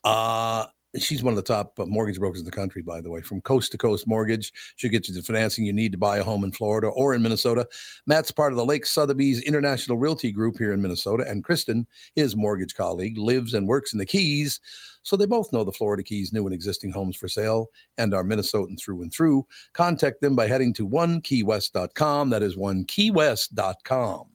[0.04, 0.66] Uh,
[0.98, 3.40] she's one of the top uh, mortgage brokers in the country, by the way, from
[3.42, 4.52] coast to coast mortgage.
[4.78, 7.22] She'll get you the financing you need to buy a home in Florida or in
[7.22, 7.68] Minnesota.
[8.08, 11.86] Matt's part of the Lake Sotheby's International Realty Group here in Minnesota, and Kristen,
[12.16, 14.60] his mortgage colleague, lives and works in the Keys.
[15.04, 17.68] So they both know the Florida Keys new and existing homes for sale
[18.00, 19.46] and are Minnesotan through and through.
[19.74, 22.32] Contact them by heading to onekeywest.com.
[22.32, 24.35] That is onekeywest.com.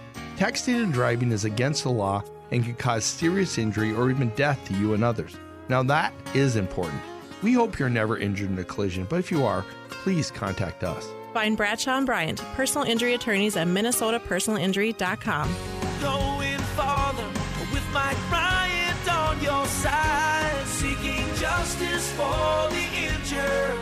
[0.41, 4.59] Texting and driving is against the law and can cause serious injury or even death
[4.65, 5.37] to you and others.
[5.69, 6.99] Now, that is important.
[7.43, 11.07] We hope you're never injured in a collision, but if you are, please contact us.
[11.35, 15.55] Find Bradshaw and Bryant, personal injury attorneys at minnesotapersonalinjury.com.
[16.01, 17.27] Going farther
[17.71, 23.79] with Mike Bryant on your side, seeking justice for the injured.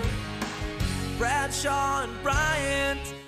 [1.18, 3.19] Bradshaw and Bryant.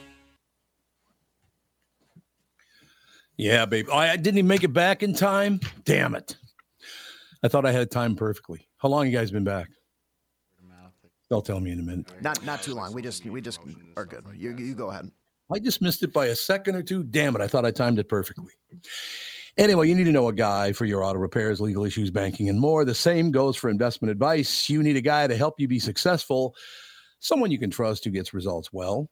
[3.42, 3.88] Yeah, babe.
[3.92, 5.60] Oh, I didn't even make it back in time.
[5.84, 6.38] Damn it.
[7.44, 8.68] I thought I had time perfectly.
[8.78, 9.68] How long you guys been back?
[11.28, 12.06] They'll tell me in a minute.
[12.22, 12.94] Not not too long.
[12.94, 13.60] We just we just
[13.98, 14.26] are good.
[14.36, 15.10] You you go ahead.
[15.52, 17.04] I just missed it by a second or two.
[17.04, 17.42] Damn it.
[17.42, 18.54] I thought I timed it perfectly.
[19.58, 22.60] Anyway, you need to know a guy for your auto repairs, legal issues, banking, and
[22.60, 22.86] more.
[22.86, 24.70] The same goes for investment advice.
[24.70, 26.56] You need a guy to help you be successful,
[27.20, 29.10] someone you can trust who gets results well.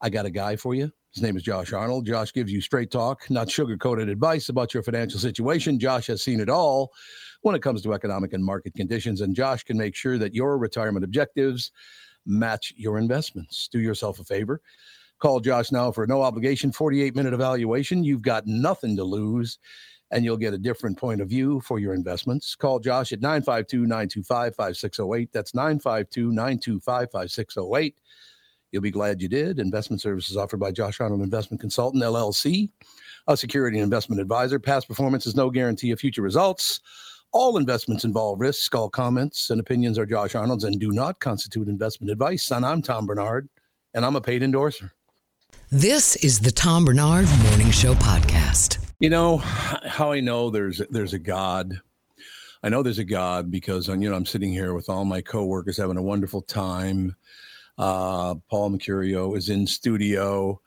[0.00, 0.90] I got a guy for you.
[1.14, 2.06] His name is Josh Arnold.
[2.06, 5.78] Josh gives you straight talk, not sugar coated advice about your financial situation.
[5.78, 6.92] Josh has seen it all
[7.42, 10.58] when it comes to economic and market conditions, and Josh can make sure that your
[10.58, 11.72] retirement objectives
[12.26, 13.68] match your investments.
[13.72, 14.60] Do yourself a favor.
[15.18, 18.04] Call Josh now for a no obligation 48 minute evaluation.
[18.04, 19.58] You've got nothing to lose
[20.10, 22.54] and you'll get a different point of view for your investments.
[22.54, 25.32] Call Josh at 952 925 5608.
[25.32, 27.96] That's 952 925 5608.
[28.72, 29.58] You'll be glad you did.
[29.58, 32.68] Investment services offered by Josh Arnold Investment Consultant, LLC,
[33.26, 34.58] a security and investment advisor.
[34.58, 36.80] Past performance is no guarantee of future results.
[37.32, 38.74] All investments involve risks.
[38.74, 42.50] All comments and opinions are Josh Arnold's and do not constitute investment advice.
[42.50, 43.48] And I'm Tom Barnard,
[43.94, 44.92] and I'm a paid endorser.
[45.70, 48.78] This is the Tom Barnard Morning Show Podcast.
[49.00, 51.80] You know how I know there's there's a God.
[52.62, 55.76] I know there's a God because, you know, I'm sitting here with all my coworkers
[55.76, 57.14] having a wonderful time.
[57.78, 60.60] Uh, Paul Mecurio is in studio.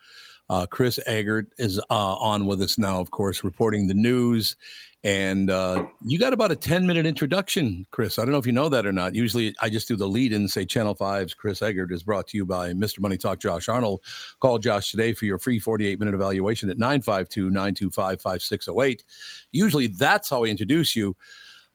[0.50, 4.56] Uh, Chris Egert is uh, on with us now, of course, reporting the news.
[5.04, 8.20] And uh, you got about a 10 minute introduction, Chris.
[8.20, 9.16] I don't know if you know that or not.
[9.16, 12.28] Usually I just do the lead in and say Channel 5's Chris Egert is brought
[12.28, 13.00] to you by Mr.
[13.00, 14.02] Money Talk Josh Arnold.
[14.42, 19.04] Call Josh today for your free 48 minute evaluation at 952 925 5608.
[19.52, 21.16] Usually that's how I introduce you.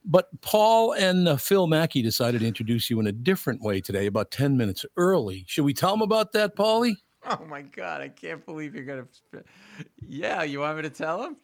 [0.07, 4.07] But Paul and uh, Phil Mackey decided to introduce you in a different way today,
[4.07, 5.45] about 10 minutes early.
[5.49, 6.97] Should we tell them about that, Paulie?
[7.29, 9.07] Oh my God, I can't believe you're gonna.
[10.01, 11.37] Yeah, you want me to tell them?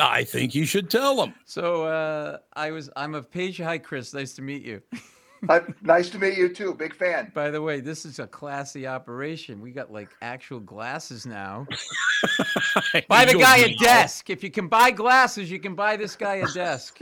[0.00, 1.34] I think you should tell them.
[1.44, 2.90] So uh, I was.
[2.96, 3.58] I'm a Page.
[3.58, 4.12] Hi, Chris.
[4.12, 4.82] Nice to meet you.
[5.48, 6.74] Uh, nice to meet you too.
[6.74, 7.30] Big fan.
[7.34, 9.60] By the way, this is a classy operation.
[9.60, 11.66] We got like actual glasses now.
[13.08, 14.30] buy the guy a desk.
[14.30, 16.98] If you can buy glasses, you can buy this guy a desk.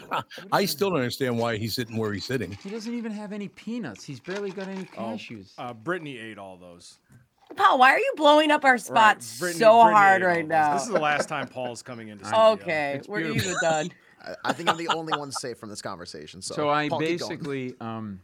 [0.52, 2.52] I still don't understand why he's sitting where he's sitting.
[2.62, 4.04] He doesn't even have any peanuts.
[4.04, 5.52] He's barely got any Oh, cashews.
[5.58, 6.98] uh, Brittany ate all those.
[7.56, 10.28] Paul, why are you blowing up our Right, spots Brittany- so Brittany hard ate all
[10.30, 10.48] right those.
[10.48, 10.72] now?
[10.74, 12.44] This is the last time Paul's coming into studio.
[12.52, 13.50] Okay, we're beautiful.
[13.50, 13.90] even done.
[14.22, 16.42] I, I think I'm the only one safe from this conversation.
[16.42, 18.20] So, So, I Paul, basically um,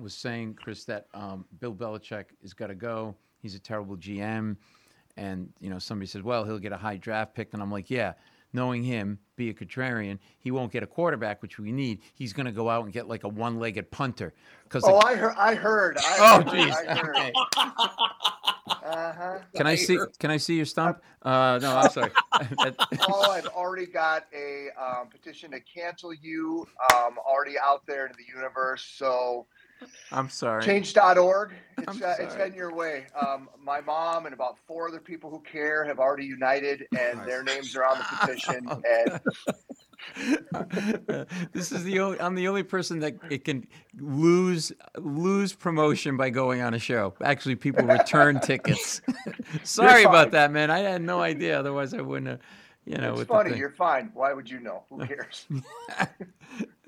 [0.00, 3.14] was saying, Chris, that um, Bill Belichick has got to go.
[3.40, 4.56] He's a terrible GM,
[5.16, 7.90] and you know somebody says, well, he'll get a high draft pick, and I'm like,
[7.90, 8.14] yeah.
[8.56, 11.98] Knowing him, be a contrarian, he won't get a quarterback, which we need.
[12.14, 14.32] He's going to go out and get like a one-legged punter.
[14.62, 15.34] Because Oh, I heard.
[15.36, 15.98] I heard.
[15.98, 17.32] I Oh, heard, jeez.
[18.66, 18.84] I heard.
[18.84, 18.96] Okay.
[18.96, 19.38] Uh-huh.
[19.54, 19.98] can I see?
[20.18, 20.98] Can I see your stump?
[21.24, 22.10] Uh, no, I'm sorry.
[22.98, 28.12] Paul, I've already got a um, petition to cancel you um, already out there in
[28.18, 28.84] the universe.
[28.98, 29.46] So
[30.12, 30.66] I'm sorry.
[30.66, 33.06] change.org, it's, uh, it's heading your way.
[33.18, 37.42] Um, my mom and about four other people who care have already united, and their
[37.42, 38.68] names are on the petition.
[38.68, 39.20] and
[41.52, 43.66] this is the only I'm the only person that it can
[43.98, 47.14] lose lose promotion by going on a show.
[47.22, 49.00] Actually, people return tickets.
[49.64, 50.70] Sorry about that, man.
[50.70, 51.58] I had no idea.
[51.58, 52.40] Otherwise, I wouldn't have.
[52.86, 53.50] You know, it's with funny.
[53.50, 53.56] the.
[53.56, 54.10] You're fine.
[54.12, 54.84] Why would you know?
[54.90, 55.46] Who cares?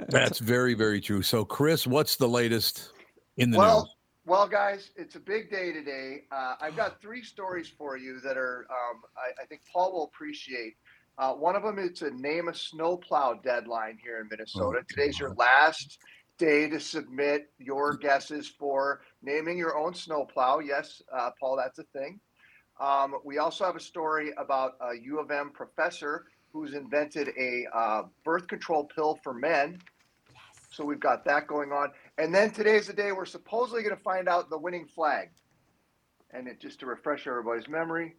[0.08, 1.22] That's very, very true.
[1.22, 2.92] So, Chris, what's the latest
[3.38, 3.94] in the well, news?
[4.26, 6.24] well, guys, it's a big day today.
[6.30, 10.04] Uh, I've got three stories for you that are, um, I, I think Paul will
[10.04, 10.76] appreciate.
[11.18, 14.80] Uh, one of them is to name a snowplow deadline here in Minnesota.
[14.88, 15.98] Today's your last
[16.36, 20.58] day to submit your guesses for naming your own snowplow.
[20.58, 22.20] Yes, uh, Paul, that's a thing.
[22.78, 27.64] Um, we also have a story about a U of M professor who's invented a
[27.74, 29.78] uh, birth control pill for men.
[30.70, 31.92] So we've got that going on.
[32.18, 35.30] And then today's the day we're supposedly going to find out the winning flag.
[36.32, 38.16] And it just to refresh everybody's memory.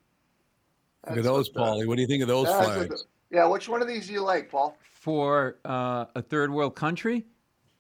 [1.09, 1.87] Look at those, what Paulie.
[1.87, 3.03] What do you think of those that's what flags?
[3.03, 4.77] the- yeah, which one of these do you like, Paul?
[4.93, 7.25] for uh, a third world country.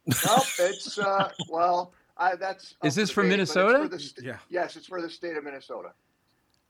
[0.05, 2.75] Nope, it's uh, well, I, that's.
[2.83, 3.79] Is this for from debate, Minnesota?
[3.79, 4.37] for the st- Yeah.
[4.49, 5.89] Yes, it's for the state of Minnesota.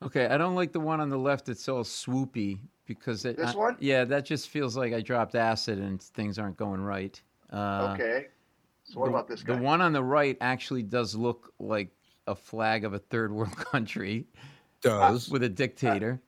[0.04, 3.52] Okay, I don't like the one on the left that's all swoopy because it, This
[3.54, 3.78] I- one?
[3.80, 7.20] yeah, that just feels like I dropped acid and things aren't going right.
[7.52, 8.28] Uh, okay.
[8.84, 9.56] So what the, about this guy?
[9.56, 11.90] The one on the right actually does look like
[12.26, 14.26] a flag of a third world country.
[14.82, 15.30] Does.
[15.30, 16.22] with a dictator.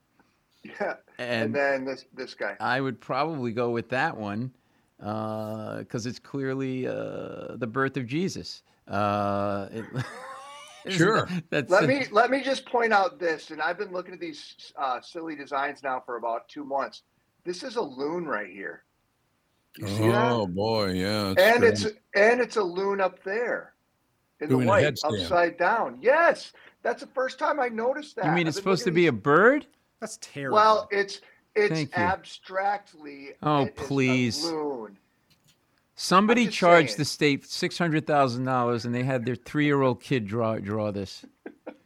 [0.62, 0.94] Yeah.
[1.18, 2.56] And, And then this this guy.
[2.60, 4.52] I would probably go with that one
[4.98, 8.62] because it's clearly uh, the birth of Jesus.
[8.86, 9.84] Uh, it-
[10.84, 11.26] isn't Sure.
[11.26, 14.20] that- That's let me let me just point out this, and I've been looking at
[14.20, 17.02] these uh, silly designs now for about two months.
[17.44, 18.84] This is a loon right here.
[19.78, 20.32] You that?
[20.32, 21.34] Oh boy, yeah.
[21.38, 21.68] and true.
[21.68, 21.84] it's
[22.14, 23.74] and it's a loon up there
[24.40, 25.98] in Doing the a white upside down.
[26.00, 26.52] Yes,
[26.82, 28.24] that's the first time I noticed that.
[28.26, 29.66] You mean I've it's been supposed to looking be a bird?
[30.00, 30.56] That's terrible.
[30.56, 31.20] Well, it's
[31.54, 33.30] it's Thank abstractly.
[33.42, 34.44] Oh, it is a please.
[34.44, 34.96] loon.
[35.96, 36.98] Somebody charged saying.
[36.98, 41.24] the state six hundred thousand dollars, and they had their three-year-old kid draw draw this.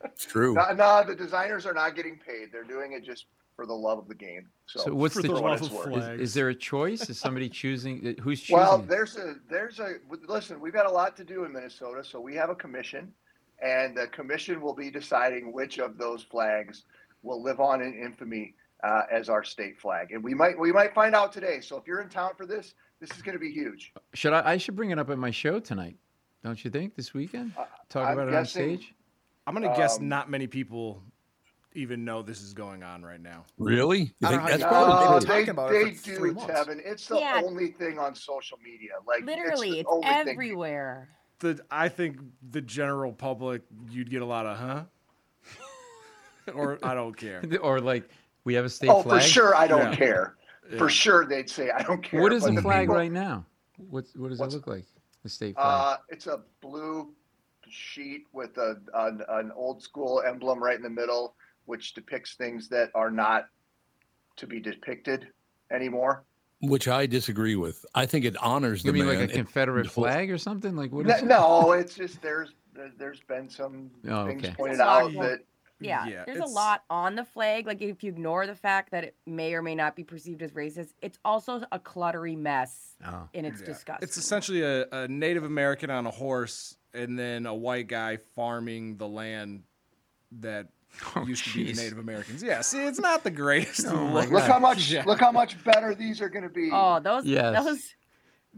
[0.04, 0.54] It's true.
[0.54, 2.52] No, no, the designers are not getting paid.
[2.52, 4.48] They're doing it just for the love of the game.
[4.66, 5.88] So, So what's For the, the what love it's of worth.
[5.94, 6.14] flag.
[6.20, 7.08] Is, is there a choice?
[7.10, 8.06] Is somebody choosing?
[8.18, 8.56] uh, Who's choosing?
[8.58, 9.94] Well, there's a there's a
[10.28, 10.60] listen.
[10.60, 13.12] We've got a lot to do in Minnesota, so we have a commission,
[13.60, 16.84] and the commission will be deciding which of those flags
[17.24, 18.54] will live on in infamy
[18.84, 20.12] uh, as our state flag.
[20.12, 21.60] And we might we might find out today.
[21.60, 23.92] So if you're in town for this, this is going to be huge.
[24.12, 24.52] Should I?
[24.52, 25.96] I should bring it up at my show tonight.
[26.44, 26.94] Don't you think?
[26.94, 27.52] This weekend,
[27.88, 28.94] talk I'm about it on stage.
[29.46, 31.02] I'm gonna guess um, not many people
[31.74, 33.44] even know this is going on right now.
[33.58, 34.14] Really?
[34.20, 36.16] You I think that's you- probably they've Uh, they talking about it they for do,
[36.16, 36.52] three months.
[36.52, 36.80] Tevin.
[36.84, 37.42] It's the Yeah.
[37.44, 38.92] only thing on social media.
[39.06, 40.28] Like Literally, it's, it's, the only thing.
[40.28, 41.08] everywhere.
[41.40, 42.18] The I think
[42.50, 44.84] the general public, you'd get a lot of huh,
[46.54, 47.42] or I don't care.
[47.62, 48.08] or like
[48.44, 49.22] we have a state Oh, flag.
[49.22, 49.96] for sure, I don't Yeah.
[49.96, 50.36] care.
[50.70, 50.78] Yeah.
[50.78, 52.20] For sure, they'd say I don't care.
[52.22, 53.44] What is but the flag people- right now?
[53.90, 54.84] What what does it look like?
[55.22, 55.66] The state flag.
[55.66, 57.12] Uh, it's a blue
[57.68, 61.34] sheet with a an, an old school emblem right in the middle,
[61.66, 63.48] which depicts things that are not
[64.36, 65.28] to be depicted
[65.70, 66.24] anymore.
[66.60, 67.84] Which I disagree with.
[67.94, 69.18] I think it honors the you mean man.
[69.20, 70.76] like a It- Confederate flag or something?
[70.76, 71.06] Like what?
[71.06, 72.50] No, Is no, it's just there's
[72.98, 74.54] there's been some Oh, things okay.
[74.54, 75.40] pointed There's a lot out more- that
[75.84, 77.66] Yeah, Yeah, there's a lot on the flag.
[77.66, 80.52] Like if you ignore the fact that it may or may not be perceived as
[80.52, 83.28] racist, it's also a cluttery mess, Oh.
[83.34, 83.66] and it's Yeah.
[83.66, 84.06] disgusting.
[84.08, 88.96] It's essentially a, a Native American on a horse, and then a white guy farming
[88.96, 89.62] the land
[90.40, 90.68] that
[91.16, 92.40] Oh, used to be the Native Americans.
[92.40, 93.84] Yeah, see, it's not the greatest.
[93.88, 95.02] Oh, of look how much Yeah.
[95.04, 96.70] look how much better these are going to be.
[96.72, 97.64] oh, those Yes.
[97.64, 97.94] those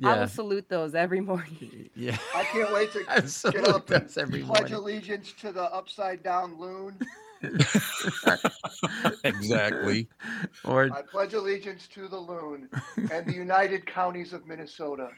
[0.05, 0.21] I Yeah.
[0.21, 1.89] will salute those every morning.
[1.95, 2.17] Yeah.
[2.35, 4.75] I can't wait to I get salute up and every pledge morning.
[4.75, 6.99] allegiance to the upside down loon.
[9.25, 10.09] exactly.
[10.65, 12.69] Or I pledge allegiance to the loon
[13.11, 15.09] and the United Counties of Minnesota.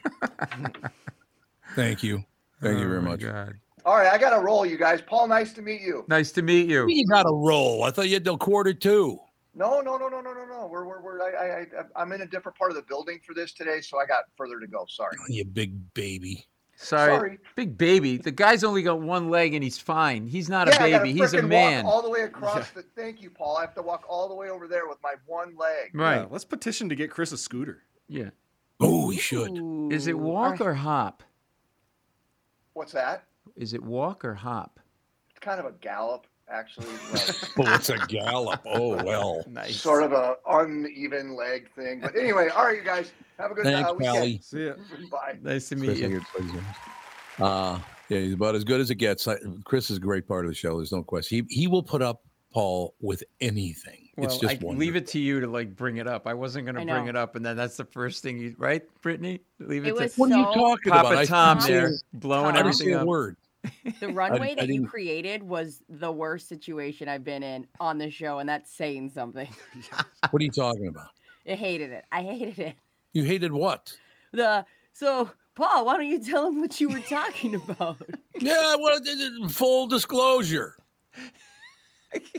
[1.75, 2.23] Thank you.
[2.61, 3.21] Thank you Oh very much.
[3.21, 3.53] God.
[3.85, 5.01] All right, I got to roll, you guys.
[5.01, 6.03] Paul, nice to meet you.
[6.09, 6.87] Nice to meet you.
[6.89, 7.83] You got a roll.
[7.83, 9.19] I thought you had no quarter two.
[9.55, 10.67] No, no, no, no, no, no, no.
[10.71, 11.65] We're, we're, we're I, I, I,
[12.01, 14.59] I'm in a different part of the building for this today, so I got further
[14.59, 14.85] to go.
[14.87, 15.15] Sorry.
[15.27, 16.45] You big baby.
[16.75, 17.15] Sorry.
[17.15, 17.39] Sorry.
[17.55, 18.17] Big baby.
[18.17, 20.27] The guy's only got one leg and he's fine.
[20.27, 21.19] He's not a yeah, I gotta baby.
[21.19, 21.85] He's a frickin' man.
[21.85, 22.83] Walk all the way across the.
[22.95, 23.57] Thank you, Paul.
[23.57, 25.91] I have to walk all the way over there with my one leg.
[25.93, 26.21] Right.
[26.21, 27.83] Yeah, let's petition to get Chris a scooter.
[28.07, 28.29] Yeah.
[28.79, 29.91] Oh, we should.
[29.91, 31.21] Is it walk all or hop?
[32.73, 33.25] What's that?
[33.57, 34.79] Is it walk or hop?
[35.31, 36.87] It's kind of a gallop, actually.
[37.13, 38.61] like, Oh, it's a gallop.
[38.65, 39.43] Oh well.
[39.49, 39.81] Nice.
[39.81, 42.01] sort of a uneven leg thing.
[42.01, 44.15] But anyway, all right, you guys have a good Thanks, uh, weekend.
[44.15, 44.39] Pally.
[44.43, 44.73] See ya.
[45.11, 45.37] Bye.
[45.41, 46.21] Nice to meet Chris, you.
[46.37, 46.63] I get.
[47.45, 47.79] Uh,
[48.09, 49.27] yeah, he's about as good as it gets.
[49.27, 50.77] I, Chris is a great part of the show.
[50.77, 51.45] There's no question.
[51.49, 52.21] He he will put up
[52.51, 54.09] Paul with anything.
[54.17, 56.27] Well, it's just I leave it to you to like bring it up.
[56.27, 58.81] I wasn't going to bring it up, and then that's the first thing you right,
[59.01, 59.39] Brittany?
[59.59, 61.17] Leave it, It to was What are you so- talking Papa about?
[61.19, 62.53] I Tom didn't there blowing Tom.
[62.55, 63.07] I didn't everything a up.
[63.07, 63.37] word.
[63.99, 68.09] The runway I that you created was the worst situation I've been in on the
[68.09, 69.47] show, and that's saying something.
[70.31, 71.09] What are you talking about?
[71.47, 72.05] I hated it.
[72.11, 72.75] I hated it.
[73.13, 73.95] You hated what?
[74.31, 77.97] The so Paul, why don't you tell him what you were talking about?
[78.39, 80.75] Yeah, well, th- th- full disclosure.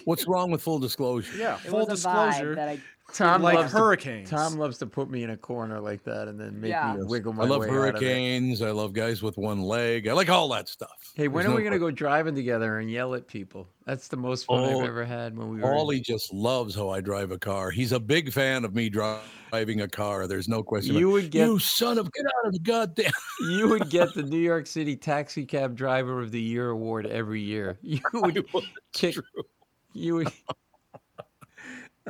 [0.05, 1.37] What's wrong with full disclosure?
[1.37, 2.55] Yeah, It full was a vibe disclosure.
[2.55, 2.81] that I
[3.13, 4.31] Tom like loves to- hurricanes.
[4.31, 6.95] Tom loves to put me in a corner like that and then make Yeah.
[6.97, 7.93] me wiggle my I love way out of it.
[8.03, 8.63] hurricanes.
[8.63, 10.07] I love guys with one leg.
[10.09, 10.91] I like all that stuff.
[11.15, 13.69] Hey, when There's are we going to go driving together and yell at people?
[13.87, 15.69] That's the most fun Oh, I've ever had when we were.
[15.69, 17.71] Paulie just loves how I drive a car.
[17.71, 20.27] He's a big fan of me driving a car.
[20.29, 20.95] There's no question.
[20.95, 23.13] You about- would get- you son of get out of the goddamn.
[23.51, 27.41] you would get the New York City Taxi Cab Driver of the Year award every
[27.41, 27.79] year.
[27.83, 28.47] You would
[28.93, 29.17] kick.
[29.93, 30.29] You would.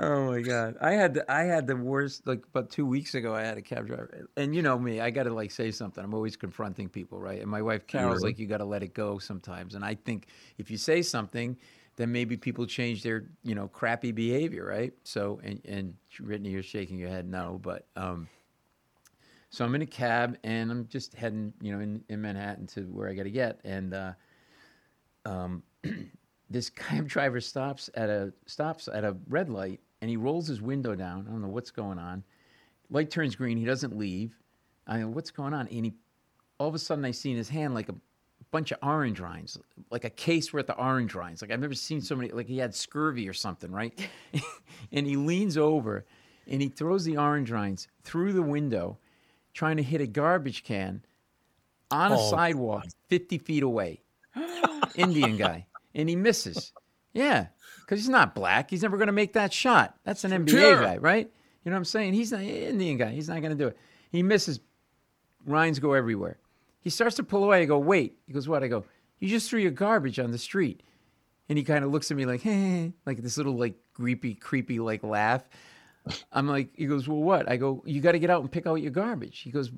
[0.03, 0.76] Oh my god!
[0.80, 2.26] I had the, I had the worst.
[2.26, 5.11] Like about two weeks ago, I had a cab driver, and you know me, I
[5.11, 6.03] got to like say something.
[6.03, 7.38] I'm always confronting people, right?
[7.38, 9.74] And my wife Carol's like, you got to let it go sometimes.
[9.74, 11.55] And I think if you say something,
[11.96, 14.94] then maybe people change their you know crappy behavior, right?
[15.05, 18.26] So and and Brittany, you're shaking your head no, but um.
[19.51, 22.82] So I'm in a cab and I'm just heading, you know, in, in Manhattan to
[22.82, 23.59] where I got to get.
[23.64, 24.12] And uh,
[25.26, 25.64] um,
[26.51, 30.61] this cab driver stops at a stops at a red light and he rolls his
[30.61, 31.26] window down.
[31.28, 32.24] I don't know what's going on.
[32.90, 33.57] Light turns green.
[33.57, 34.34] He doesn't leave.
[34.86, 35.68] I go, what's going on?
[35.68, 35.94] And he,
[36.59, 37.94] all of a sudden, I see in his hand like a
[38.51, 39.59] bunch of orange rinds,
[39.90, 41.42] like a case worth of orange rinds.
[41.42, 42.32] Like I've never seen somebody.
[42.32, 43.98] Like he had scurvy or something, right?
[44.92, 46.05] and he leans over
[46.48, 48.98] and he throws the orange rinds through the window,
[49.55, 51.03] trying to hit a garbage can
[51.90, 54.01] on a Oh, sidewalk 50 feet away.
[54.96, 55.66] Indian guy.
[55.94, 56.72] And he misses.
[57.12, 57.46] Yeah.
[57.91, 58.70] Because he's not black.
[58.70, 59.97] He's never going to make that shot.
[60.05, 60.80] That's an NBA Sure.
[60.80, 61.28] guy, right?
[61.64, 62.12] You know what I'm saying?
[62.14, 63.11] He's an Indian guy.
[63.11, 63.76] He's not going to do it.
[64.12, 64.61] He misses.
[65.45, 66.38] Rinds go everywhere.
[66.82, 67.62] He starts to pull away.
[67.62, 68.14] I go, wait.
[68.28, 68.62] He goes, what?
[68.62, 68.84] I go,
[69.18, 70.84] you just threw your garbage on the street.
[71.49, 74.78] And he kind of looks at me like, hey, like this little like creepy, creepy
[74.78, 75.43] like laugh.
[76.30, 77.51] I'm like, he goes, well, what?
[77.51, 79.41] I go, you got to get out and pick out your garbage.
[79.41, 79.72] He goes,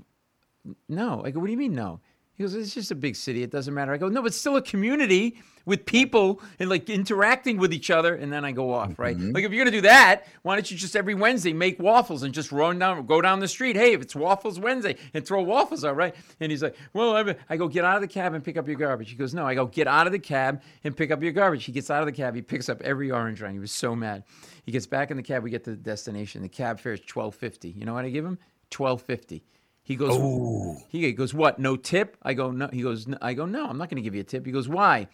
[0.86, 1.22] no.
[1.24, 2.00] I go, what do you mean no?
[2.34, 3.42] He goes, it's just a big city.
[3.42, 3.92] It doesn't matter.
[3.92, 7.90] I go, no, but it's still a community with people and like interacting with each
[7.90, 8.14] other.
[8.14, 9.16] And then I go off, right?
[9.16, 9.32] Mm-hmm.
[9.32, 12.32] Like if you're gonna do that, why don't you just every Wednesday make waffles and
[12.32, 13.76] just run down, go down the street?
[13.76, 16.14] Hey, if it's waffles Wednesday, and throw waffles out, right?
[16.40, 18.66] And he's like, well, I, I go get out of the cab and pick up
[18.66, 19.10] your garbage.
[19.10, 19.46] He goes, no.
[19.46, 21.64] I go get out of the cab and pick up your garbage.
[21.64, 22.34] He gets out of the cab.
[22.34, 23.54] He picks up every orange rind.
[23.54, 24.24] He was so mad.
[24.64, 25.42] He gets back in the cab.
[25.42, 26.42] We get to the destination.
[26.42, 27.70] The cab fare is twelve fifty.
[27.70, 28.38] You know what I give him?
[28.70, 29.44] Twelve fifty.
[29.84, 30.76] He goes, oh.
[30.88, 31.58] he goes, what?
[31.58, 32.16] No tip?
[32.22, 32.68] I go, no.
[32.72, 33.18] He goes, no.
[33.20, 33.66] I go, no.
[33.66, 34.46] I'm not going to give you a tip.
[34.46, 35.08] He goes, why?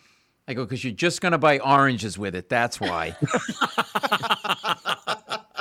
[0.46, 2.48] I go, because you're just going to buy oranges with it.
[2.48, 3.16] That's why.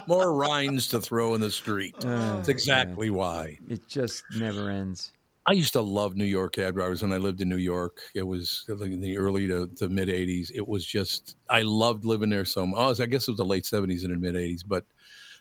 [0.07, 1.95] more rinds to throw in the street.
[1.99, 3.59] Oh, That's exactly why.
[3.69, 5.11] It just never ends.
[5.45, 7.99] I used to love New York cab drivers when I lived in New York.
[8.13, 10.51] It was in the early to, to mid 80s.
[10.53, 12.77] It was just, I loved living there so much.
[12.77, 14.85] Oh, I guess it was the late 70s and the mid 80s, but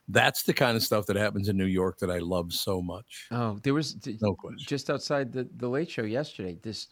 [0.09, 3.26] that's the kind of stuff that happens in New York that I love so much.
[3.30, 4.59] Oh, there was No question.
[4.66, 6.88] just outside the, the late show yesterday, this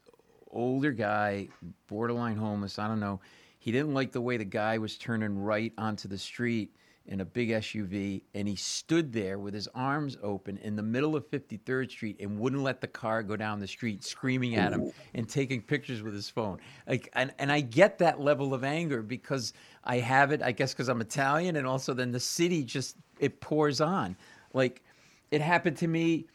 [0.50, 1.48] older guy,
[1.86, 3.20] borderline homeless, I don't know.
[3.58, 6.74] He didn't like the way the guy was turning right onto the street
[7.06, 11.14] in a big SUV, and he stood there with his arms open in the middle
[11.16, 14.90] of 53rd Street and wouldn't let the car go down the street, screaming at him
[15.14, 16.58] and taking pictures with his phone.
[16.88, 19.52] Like, and, and I get that level of anger because
[19.84, 23.40] I have it, I guess, because I'm Italian, and also then the city just it
[23.40, 24.16] pours on.
[24.54, 24.82] Like,
[25.30, 26.26] it happened to me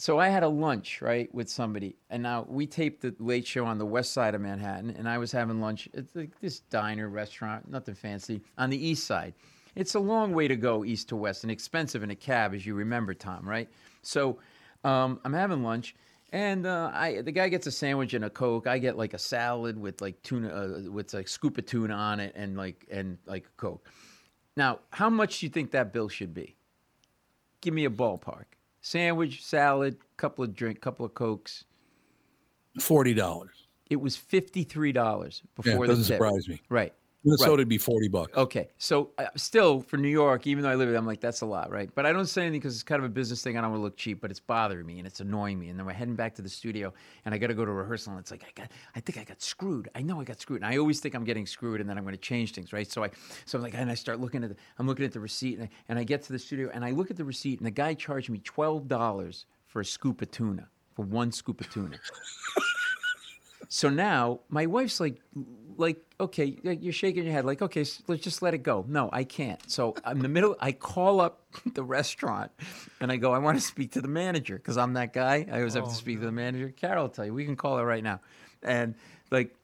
[0.00, 3.66] so I had a lunch right with somebody, and now we taped the late show
[3.66, 7.08] on the west side of Manhattan, and I was having lunch at like this diner
[7.08, 9.34] restaurant, nothing fancy, on the east side.
[9.74, 12.66] It's a long way to go east to west, and expensive in a cab, as
[12.66, 13.48] you remember, Tom.
[13.48, 13.68] Right?
[14.02, 14.38] So
[14.84, 15.94] um, I'm having lunch,
[16.32, 18.66] and uh, I the guy gets a sandwich and a coke.
[18.66, 22.20] I get like a salad with like tuna, uh, with like scoop of tuna on
[22.20, 23.86] it, and like and like a coke.
[24.56, 26.56] Now, how much do you think that bill should be?
[27.60, 28.44] Give me a ballpark
[28.80, 31.64] sandwich, salad, couple of drink, couple of cokes.
[32.80, 33.66] Forty dollars.
[33.90, 36.16] It was fifty three dollars Yeah, before the doesn't tip.
[36.22, 36.60] surprise me.
[36.68, 36.92] Right.
[37.24, 38.36] Minnesota would be forty bucks.
[38.36, 41.40] Okay, so uh, still for New York, even though I live there, I'm like that's
[41.40, 41.90] a lot, right?
[41.94, 43.58] But I don't say anything because it's kind of a business thing.
[43.58, 45.68] I don't want to look cheap, but it's bothering me and it's annoying me.
[45.68, 46.92] And then we're heading back to the studio,
[47.24, 49.24] and I got to go to rehearsal, and it's like I got, I think I
[49.24, 49.88] got screwed.
[49.96, 52.04] I know I got screwed, and I always think I'm getting screwed, and then I'm
[52.04, 52.90] going to change things, right?
[52.90, 53.10] So I,
[53.46, 55.64] so I'm like, and I start looking at, the, I'm looking at the receipt, and
[55.64, 57.72] I, and I get to the studio, and I look at the receipt, and the
[57.72, 61.98] guy charged me twelve dollars for a scoop of tuna, for one scoop of tuna.
[63.68, 65.20] So now my wife's like,
[65.78, 68.84] like, okay, you're shaking your head, like, okay, s- let's just let it go.
[68.88, 69.60] No, I can't.
[69.70, 72.50] So I'm in the middle, I call up the restaurant
[73.00, 75.46] and I go, I want to speak to the manager because I'm that guy.
[75.50, 76.74] I always have to oh, speak to the manager.
[76.76, 78.20] Carol will tell you, we can call her right now.
[78.62, 78.96] And
[79.30, 79.54] like,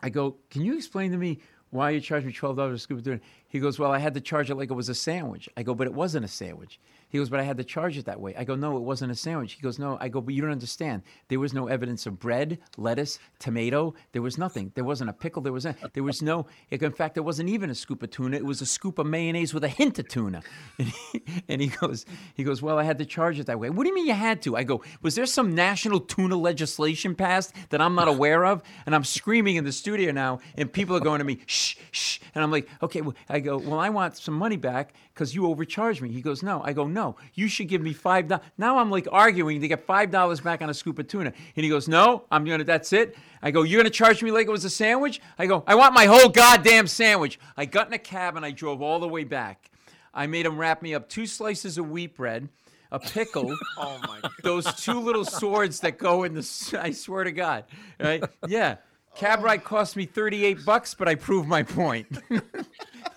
[0.00, 2.98] I go, can you explain to me why you charge me twelve dollars a scoop
[2.98, 3.20] of tuna?
[3.48, 5.48] He goes, well, I had to charge it like it was a sandwich.
[5.56, 6.78] I go, but it wasn't a sandwich.
[7.12, 8.34] He goes, but I had to charge it that way.
[8.38, 9.52] I go, no, it wasn't a sandwich.
[9.52, 9.98] He goes, no.
[10.00, 11.02] I go, but you don't understand.
[11.28, 13.92] There was no evidence of bread, lettuce, tomato.
[14.12, 14.72] There was nothing.
[14.74, 15.42] There wasn't a pickle.
[15.42, 16.46] There was there was no.
[16.70, 18.38] In fact, there wasn't even a scoop of tuna.
[18.38, 20.42] It was a scoop of mayonnaise with a hint of tuna.
[20.78, 23.70] And he, and he goes, he goes, well, I had to charge it that way.
[23.70, 24.56] What do you mean you had to?
[24.56, 28.62] I go, was there some national tuna legislation passed that I'm not aware of?
[28.86, 32.18] And I'm screaming in the studio now, and people are going to me, shh, shh.
[32.34, 33.02] And I'm like, okay.
[33.02, 36.10] Well, I go, well, I want some money back because you overcharged me.
[36.10, 36.62] He goes, no.
[36.64, 37.01] I go, no.
[37.34, 38.44] You should give me five dollars.
[38.58, 41.32] Now I'm like arguing to get five dollars back on a scoop of tuna.
[41.56, 42.24] And he goes, no.
[42.30, 42.64] I'm gonna.
[42.64, 43.16] That's it.
[43.42, 45.20] I go, you're gonna charge me like it was a sandwich?
[45.38, 47.38] I go, I want my whole goddamn sandwich.
[47.56, 49.70] I got in a cab and I drove all the way back.
[50.14, 52.48] I made him wrap me up two slices of wheat bread,
[52.90, 53.56] a pickle.
[53.78, 54.30] Oh my God.
[54.42, 56.78] Those two little swords that go in the.
[56.80, 57.64] I swear to God.
[57.98, 58.22] Right?
[58.46, 58.76] Yeah.
[59.14, 62.06] Cab ride cost me 38 bucks, but I proved my point.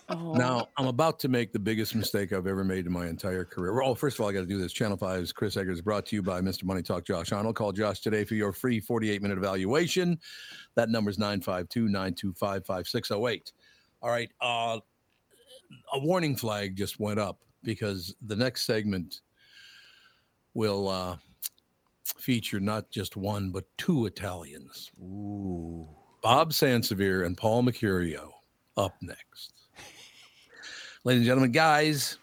[0.08, 3.74] Now, I'm about to make the biggest mistake I've ever made in my entire career.
[3.74, 4.72] Well, first of all, I got to do this.
[4.72, 6.64] Channel 5's Chris Egert's brought to you by Mr.
[6.64, 7.56] Money Talk Josh Arnold.
[7.56, 10.20] Call Josh today for your free 48 minute evaluation.
[10.76, 13.52] That number is 952 925 5608.
[14.04, 14.30] All right.
[14.40, 14.80] Uh,
[15.94, 19.22] a warning flag just went up because the next segment
[20.54, 21.18] will uh,
[22.18, 24.92] feature not just one, but two Italians.
[25.02, 25.88] Ooh.
[26.22, 28.32] Bob Sansevere and Paul Mecurio
[28.78, 29.54] up next.
[31.04, 32.18] Ladies and gentlemen, guys,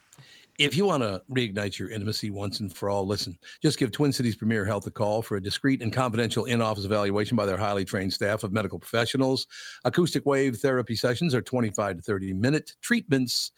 [0.59, 4.13] if you want to reignite your intimacy once and for all, listen, just give Twin
[4.13, 7.57] Cities Premier Health a call for a discreet and confidential in office evaluation by their
[7.57, 9.47] highly trained staff of medical professionals.
[9.85, 13.53] Acoustic wave therapy sessions are 25 to 30 minute treatments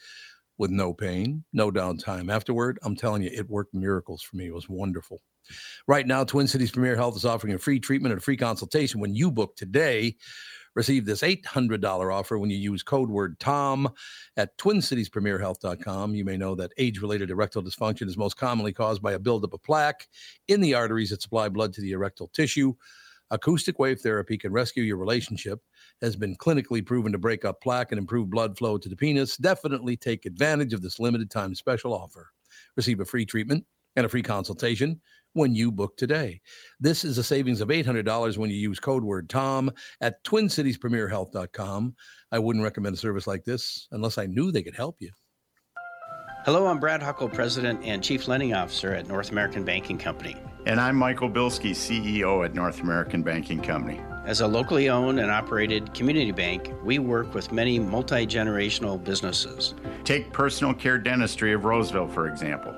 [0.59, 2.79] with no pain, no downtime afterward.
[2.83, 4.47] I'm telling you, it worked miracles for me.
[4.47, 5.21] It was wonderful.
[5.87, 9.01] Right now, Twin Cities Premier Health is offering a free treatment and a free consultation
[9.01, 10.17] when you book today.
[10.75, 13.89] Receive this $800 offer when you use code word TOM
[14.37, 16.15] at twincitiespremierhealth.com.
[16.15, 19.53] You may know that age related erectile dysfunction is most commonly caused by a buildup
[19.53, 20.09] of plaque
[20.49, 22.75] in the arteries that supply blood to the erectile tissue.
[23.31, 25.61] Acoustic wave therapy can rescue your relationship,
[26.03, 29.37] has been clinically proven to break up plaque and improve blood flow to the penis.
[29.37, 32.31] Definitely take advantage of this limited time special offer.
[32.77, 33.65] Receive a free treatment
[33.97, 35.01] and a free consultation
[35.35, 36.41] when you book today.
[36.81, 39.71] This is a savings of $800 when you use code word TOM
[40.01, 41.95] at twincitiespremierhealth.com.
[42.33, 45.11] I wouldn't recommend a service like this unless I knew they could help you.
[46.45, 50.37] Hello, I'm Brad Huckle, President and Chief Lending Officer at North American Banking Company.
[50.67, 54.01] And I'm Michael Bilski, CEO at North American Banking Company.
[54.27, 59.75] As a locally owned and operated community bank, we work with many multi generational businesses.
[60.05, 62.75] Take personal care dentistry of Roseville, for example.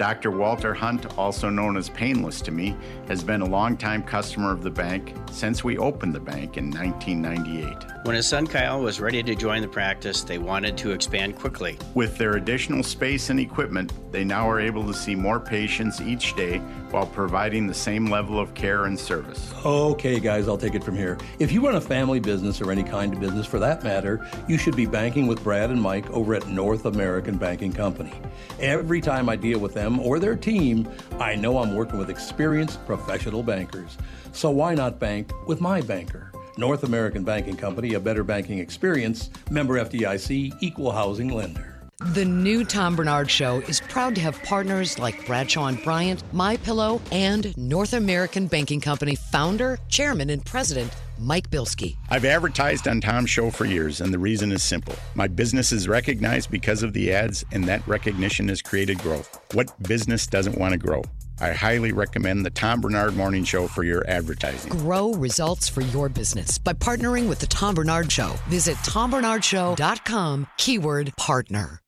[0.00, 0.30] Dr.
[0.30, 2.74] Walter Hunt, also known as Painless to me,
[3.06, 8.06] has been a longtime customer of the bank since we opened the bank in 1998.
[8.06, 11.76] When his son Kyle was ready to join the practice, they wanted to expand quickly.
[11.92, 16.34] With their additional space and equipment, they now are able to see more patients each
[16.34, 16.62] day
[16.92, 19.52] while providing the same level of care and service.
[19.64, 21.18] Okay, guys, I'll take it from here.
[21.38, 24.58] If you run a family business or any kind of business for that matter, you
[24.58, 28.12] should be banking with Brad and Mike over at North American Banking Company.
[28.58, 30.88] Every time I deal with them or their team,
[31.18, 33.96] I know I'm working with experienced professional bankers.
[34.32, 36.32] So why not bank with my banker?
[36.56, 41.69] North American Banking Company, a better banking experience, member FDIC, equal housing lender.
[42.00, 46.56] The new Tom Barnard Show is proud to have partners like Bradshaw and Bryant, My
[46.56, 51.98] Pillow, and North American Banking Company founder, chairman, and president Mike Bilski.
[52.08, 54.94] I've advertised on Tom's show for years, and the reason is simple.
[55.14, 59.38] My business is recognized because of the ads, and that recognition has created growth.
[59.52, 61.02] What business doesn't want to grow?
[61.38, 64.72] I highly recommend the Tom Barnard Morning Show for your advertising.
[64.72, 68.36] Grow results for your business by partnering with the Tom Barnard Show.
[68.48, 71.82] Visit tombarnardshow.com, keyword partner.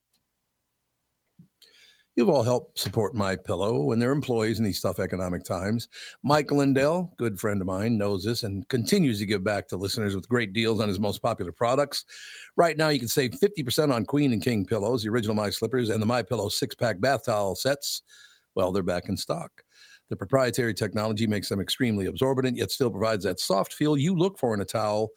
[2.15, 5.89] You've all helped support My Pillow and their employees in these tough economic times.
[6.23, 10.15] Mike Lindell, good friend of mine, knows this and continues to give back to listeners
[10.15, 12.05] with great deals on his most popular products.
[12.55, 15.89] Right now, you can save 50% on Queen and King pillows, the original My Slippers,
[15.89, 18.03] and the My Pillow six-pack bath towel sets.
[18.55, 19.51] Well, they're back in stock.
[20.11, 24.39] The proprietary technology makes them extremely absorbent, yet still provides that soft feel you look
[24.39, 25.09] for in a towel.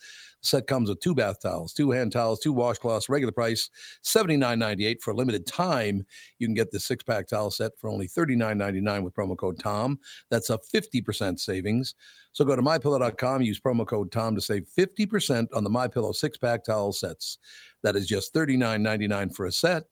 [0.45, 3.69] Set comes with two bath towels, two hand towels, two washcloths, regular price
[4.03, 6.05] $79.98 for a limited time.
[6.39, 9.99] You can get the six pack towel set for only $39.99 with promo code TOM.
[10.29, 11.95] That's a 50% savings.
[12.33, 16.37] So go to mypillow.com, use promo code TOM to save 50% on the MyPillow six
[16.37, 17.37] pack towel sets.
[17.83, 19.83] That is just $39.99 for a set.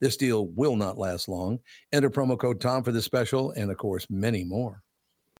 [0.00, 1.60] This deal will not last long.
[1.92, 4.82] Enter promo code TOM for this special and, of course, many more.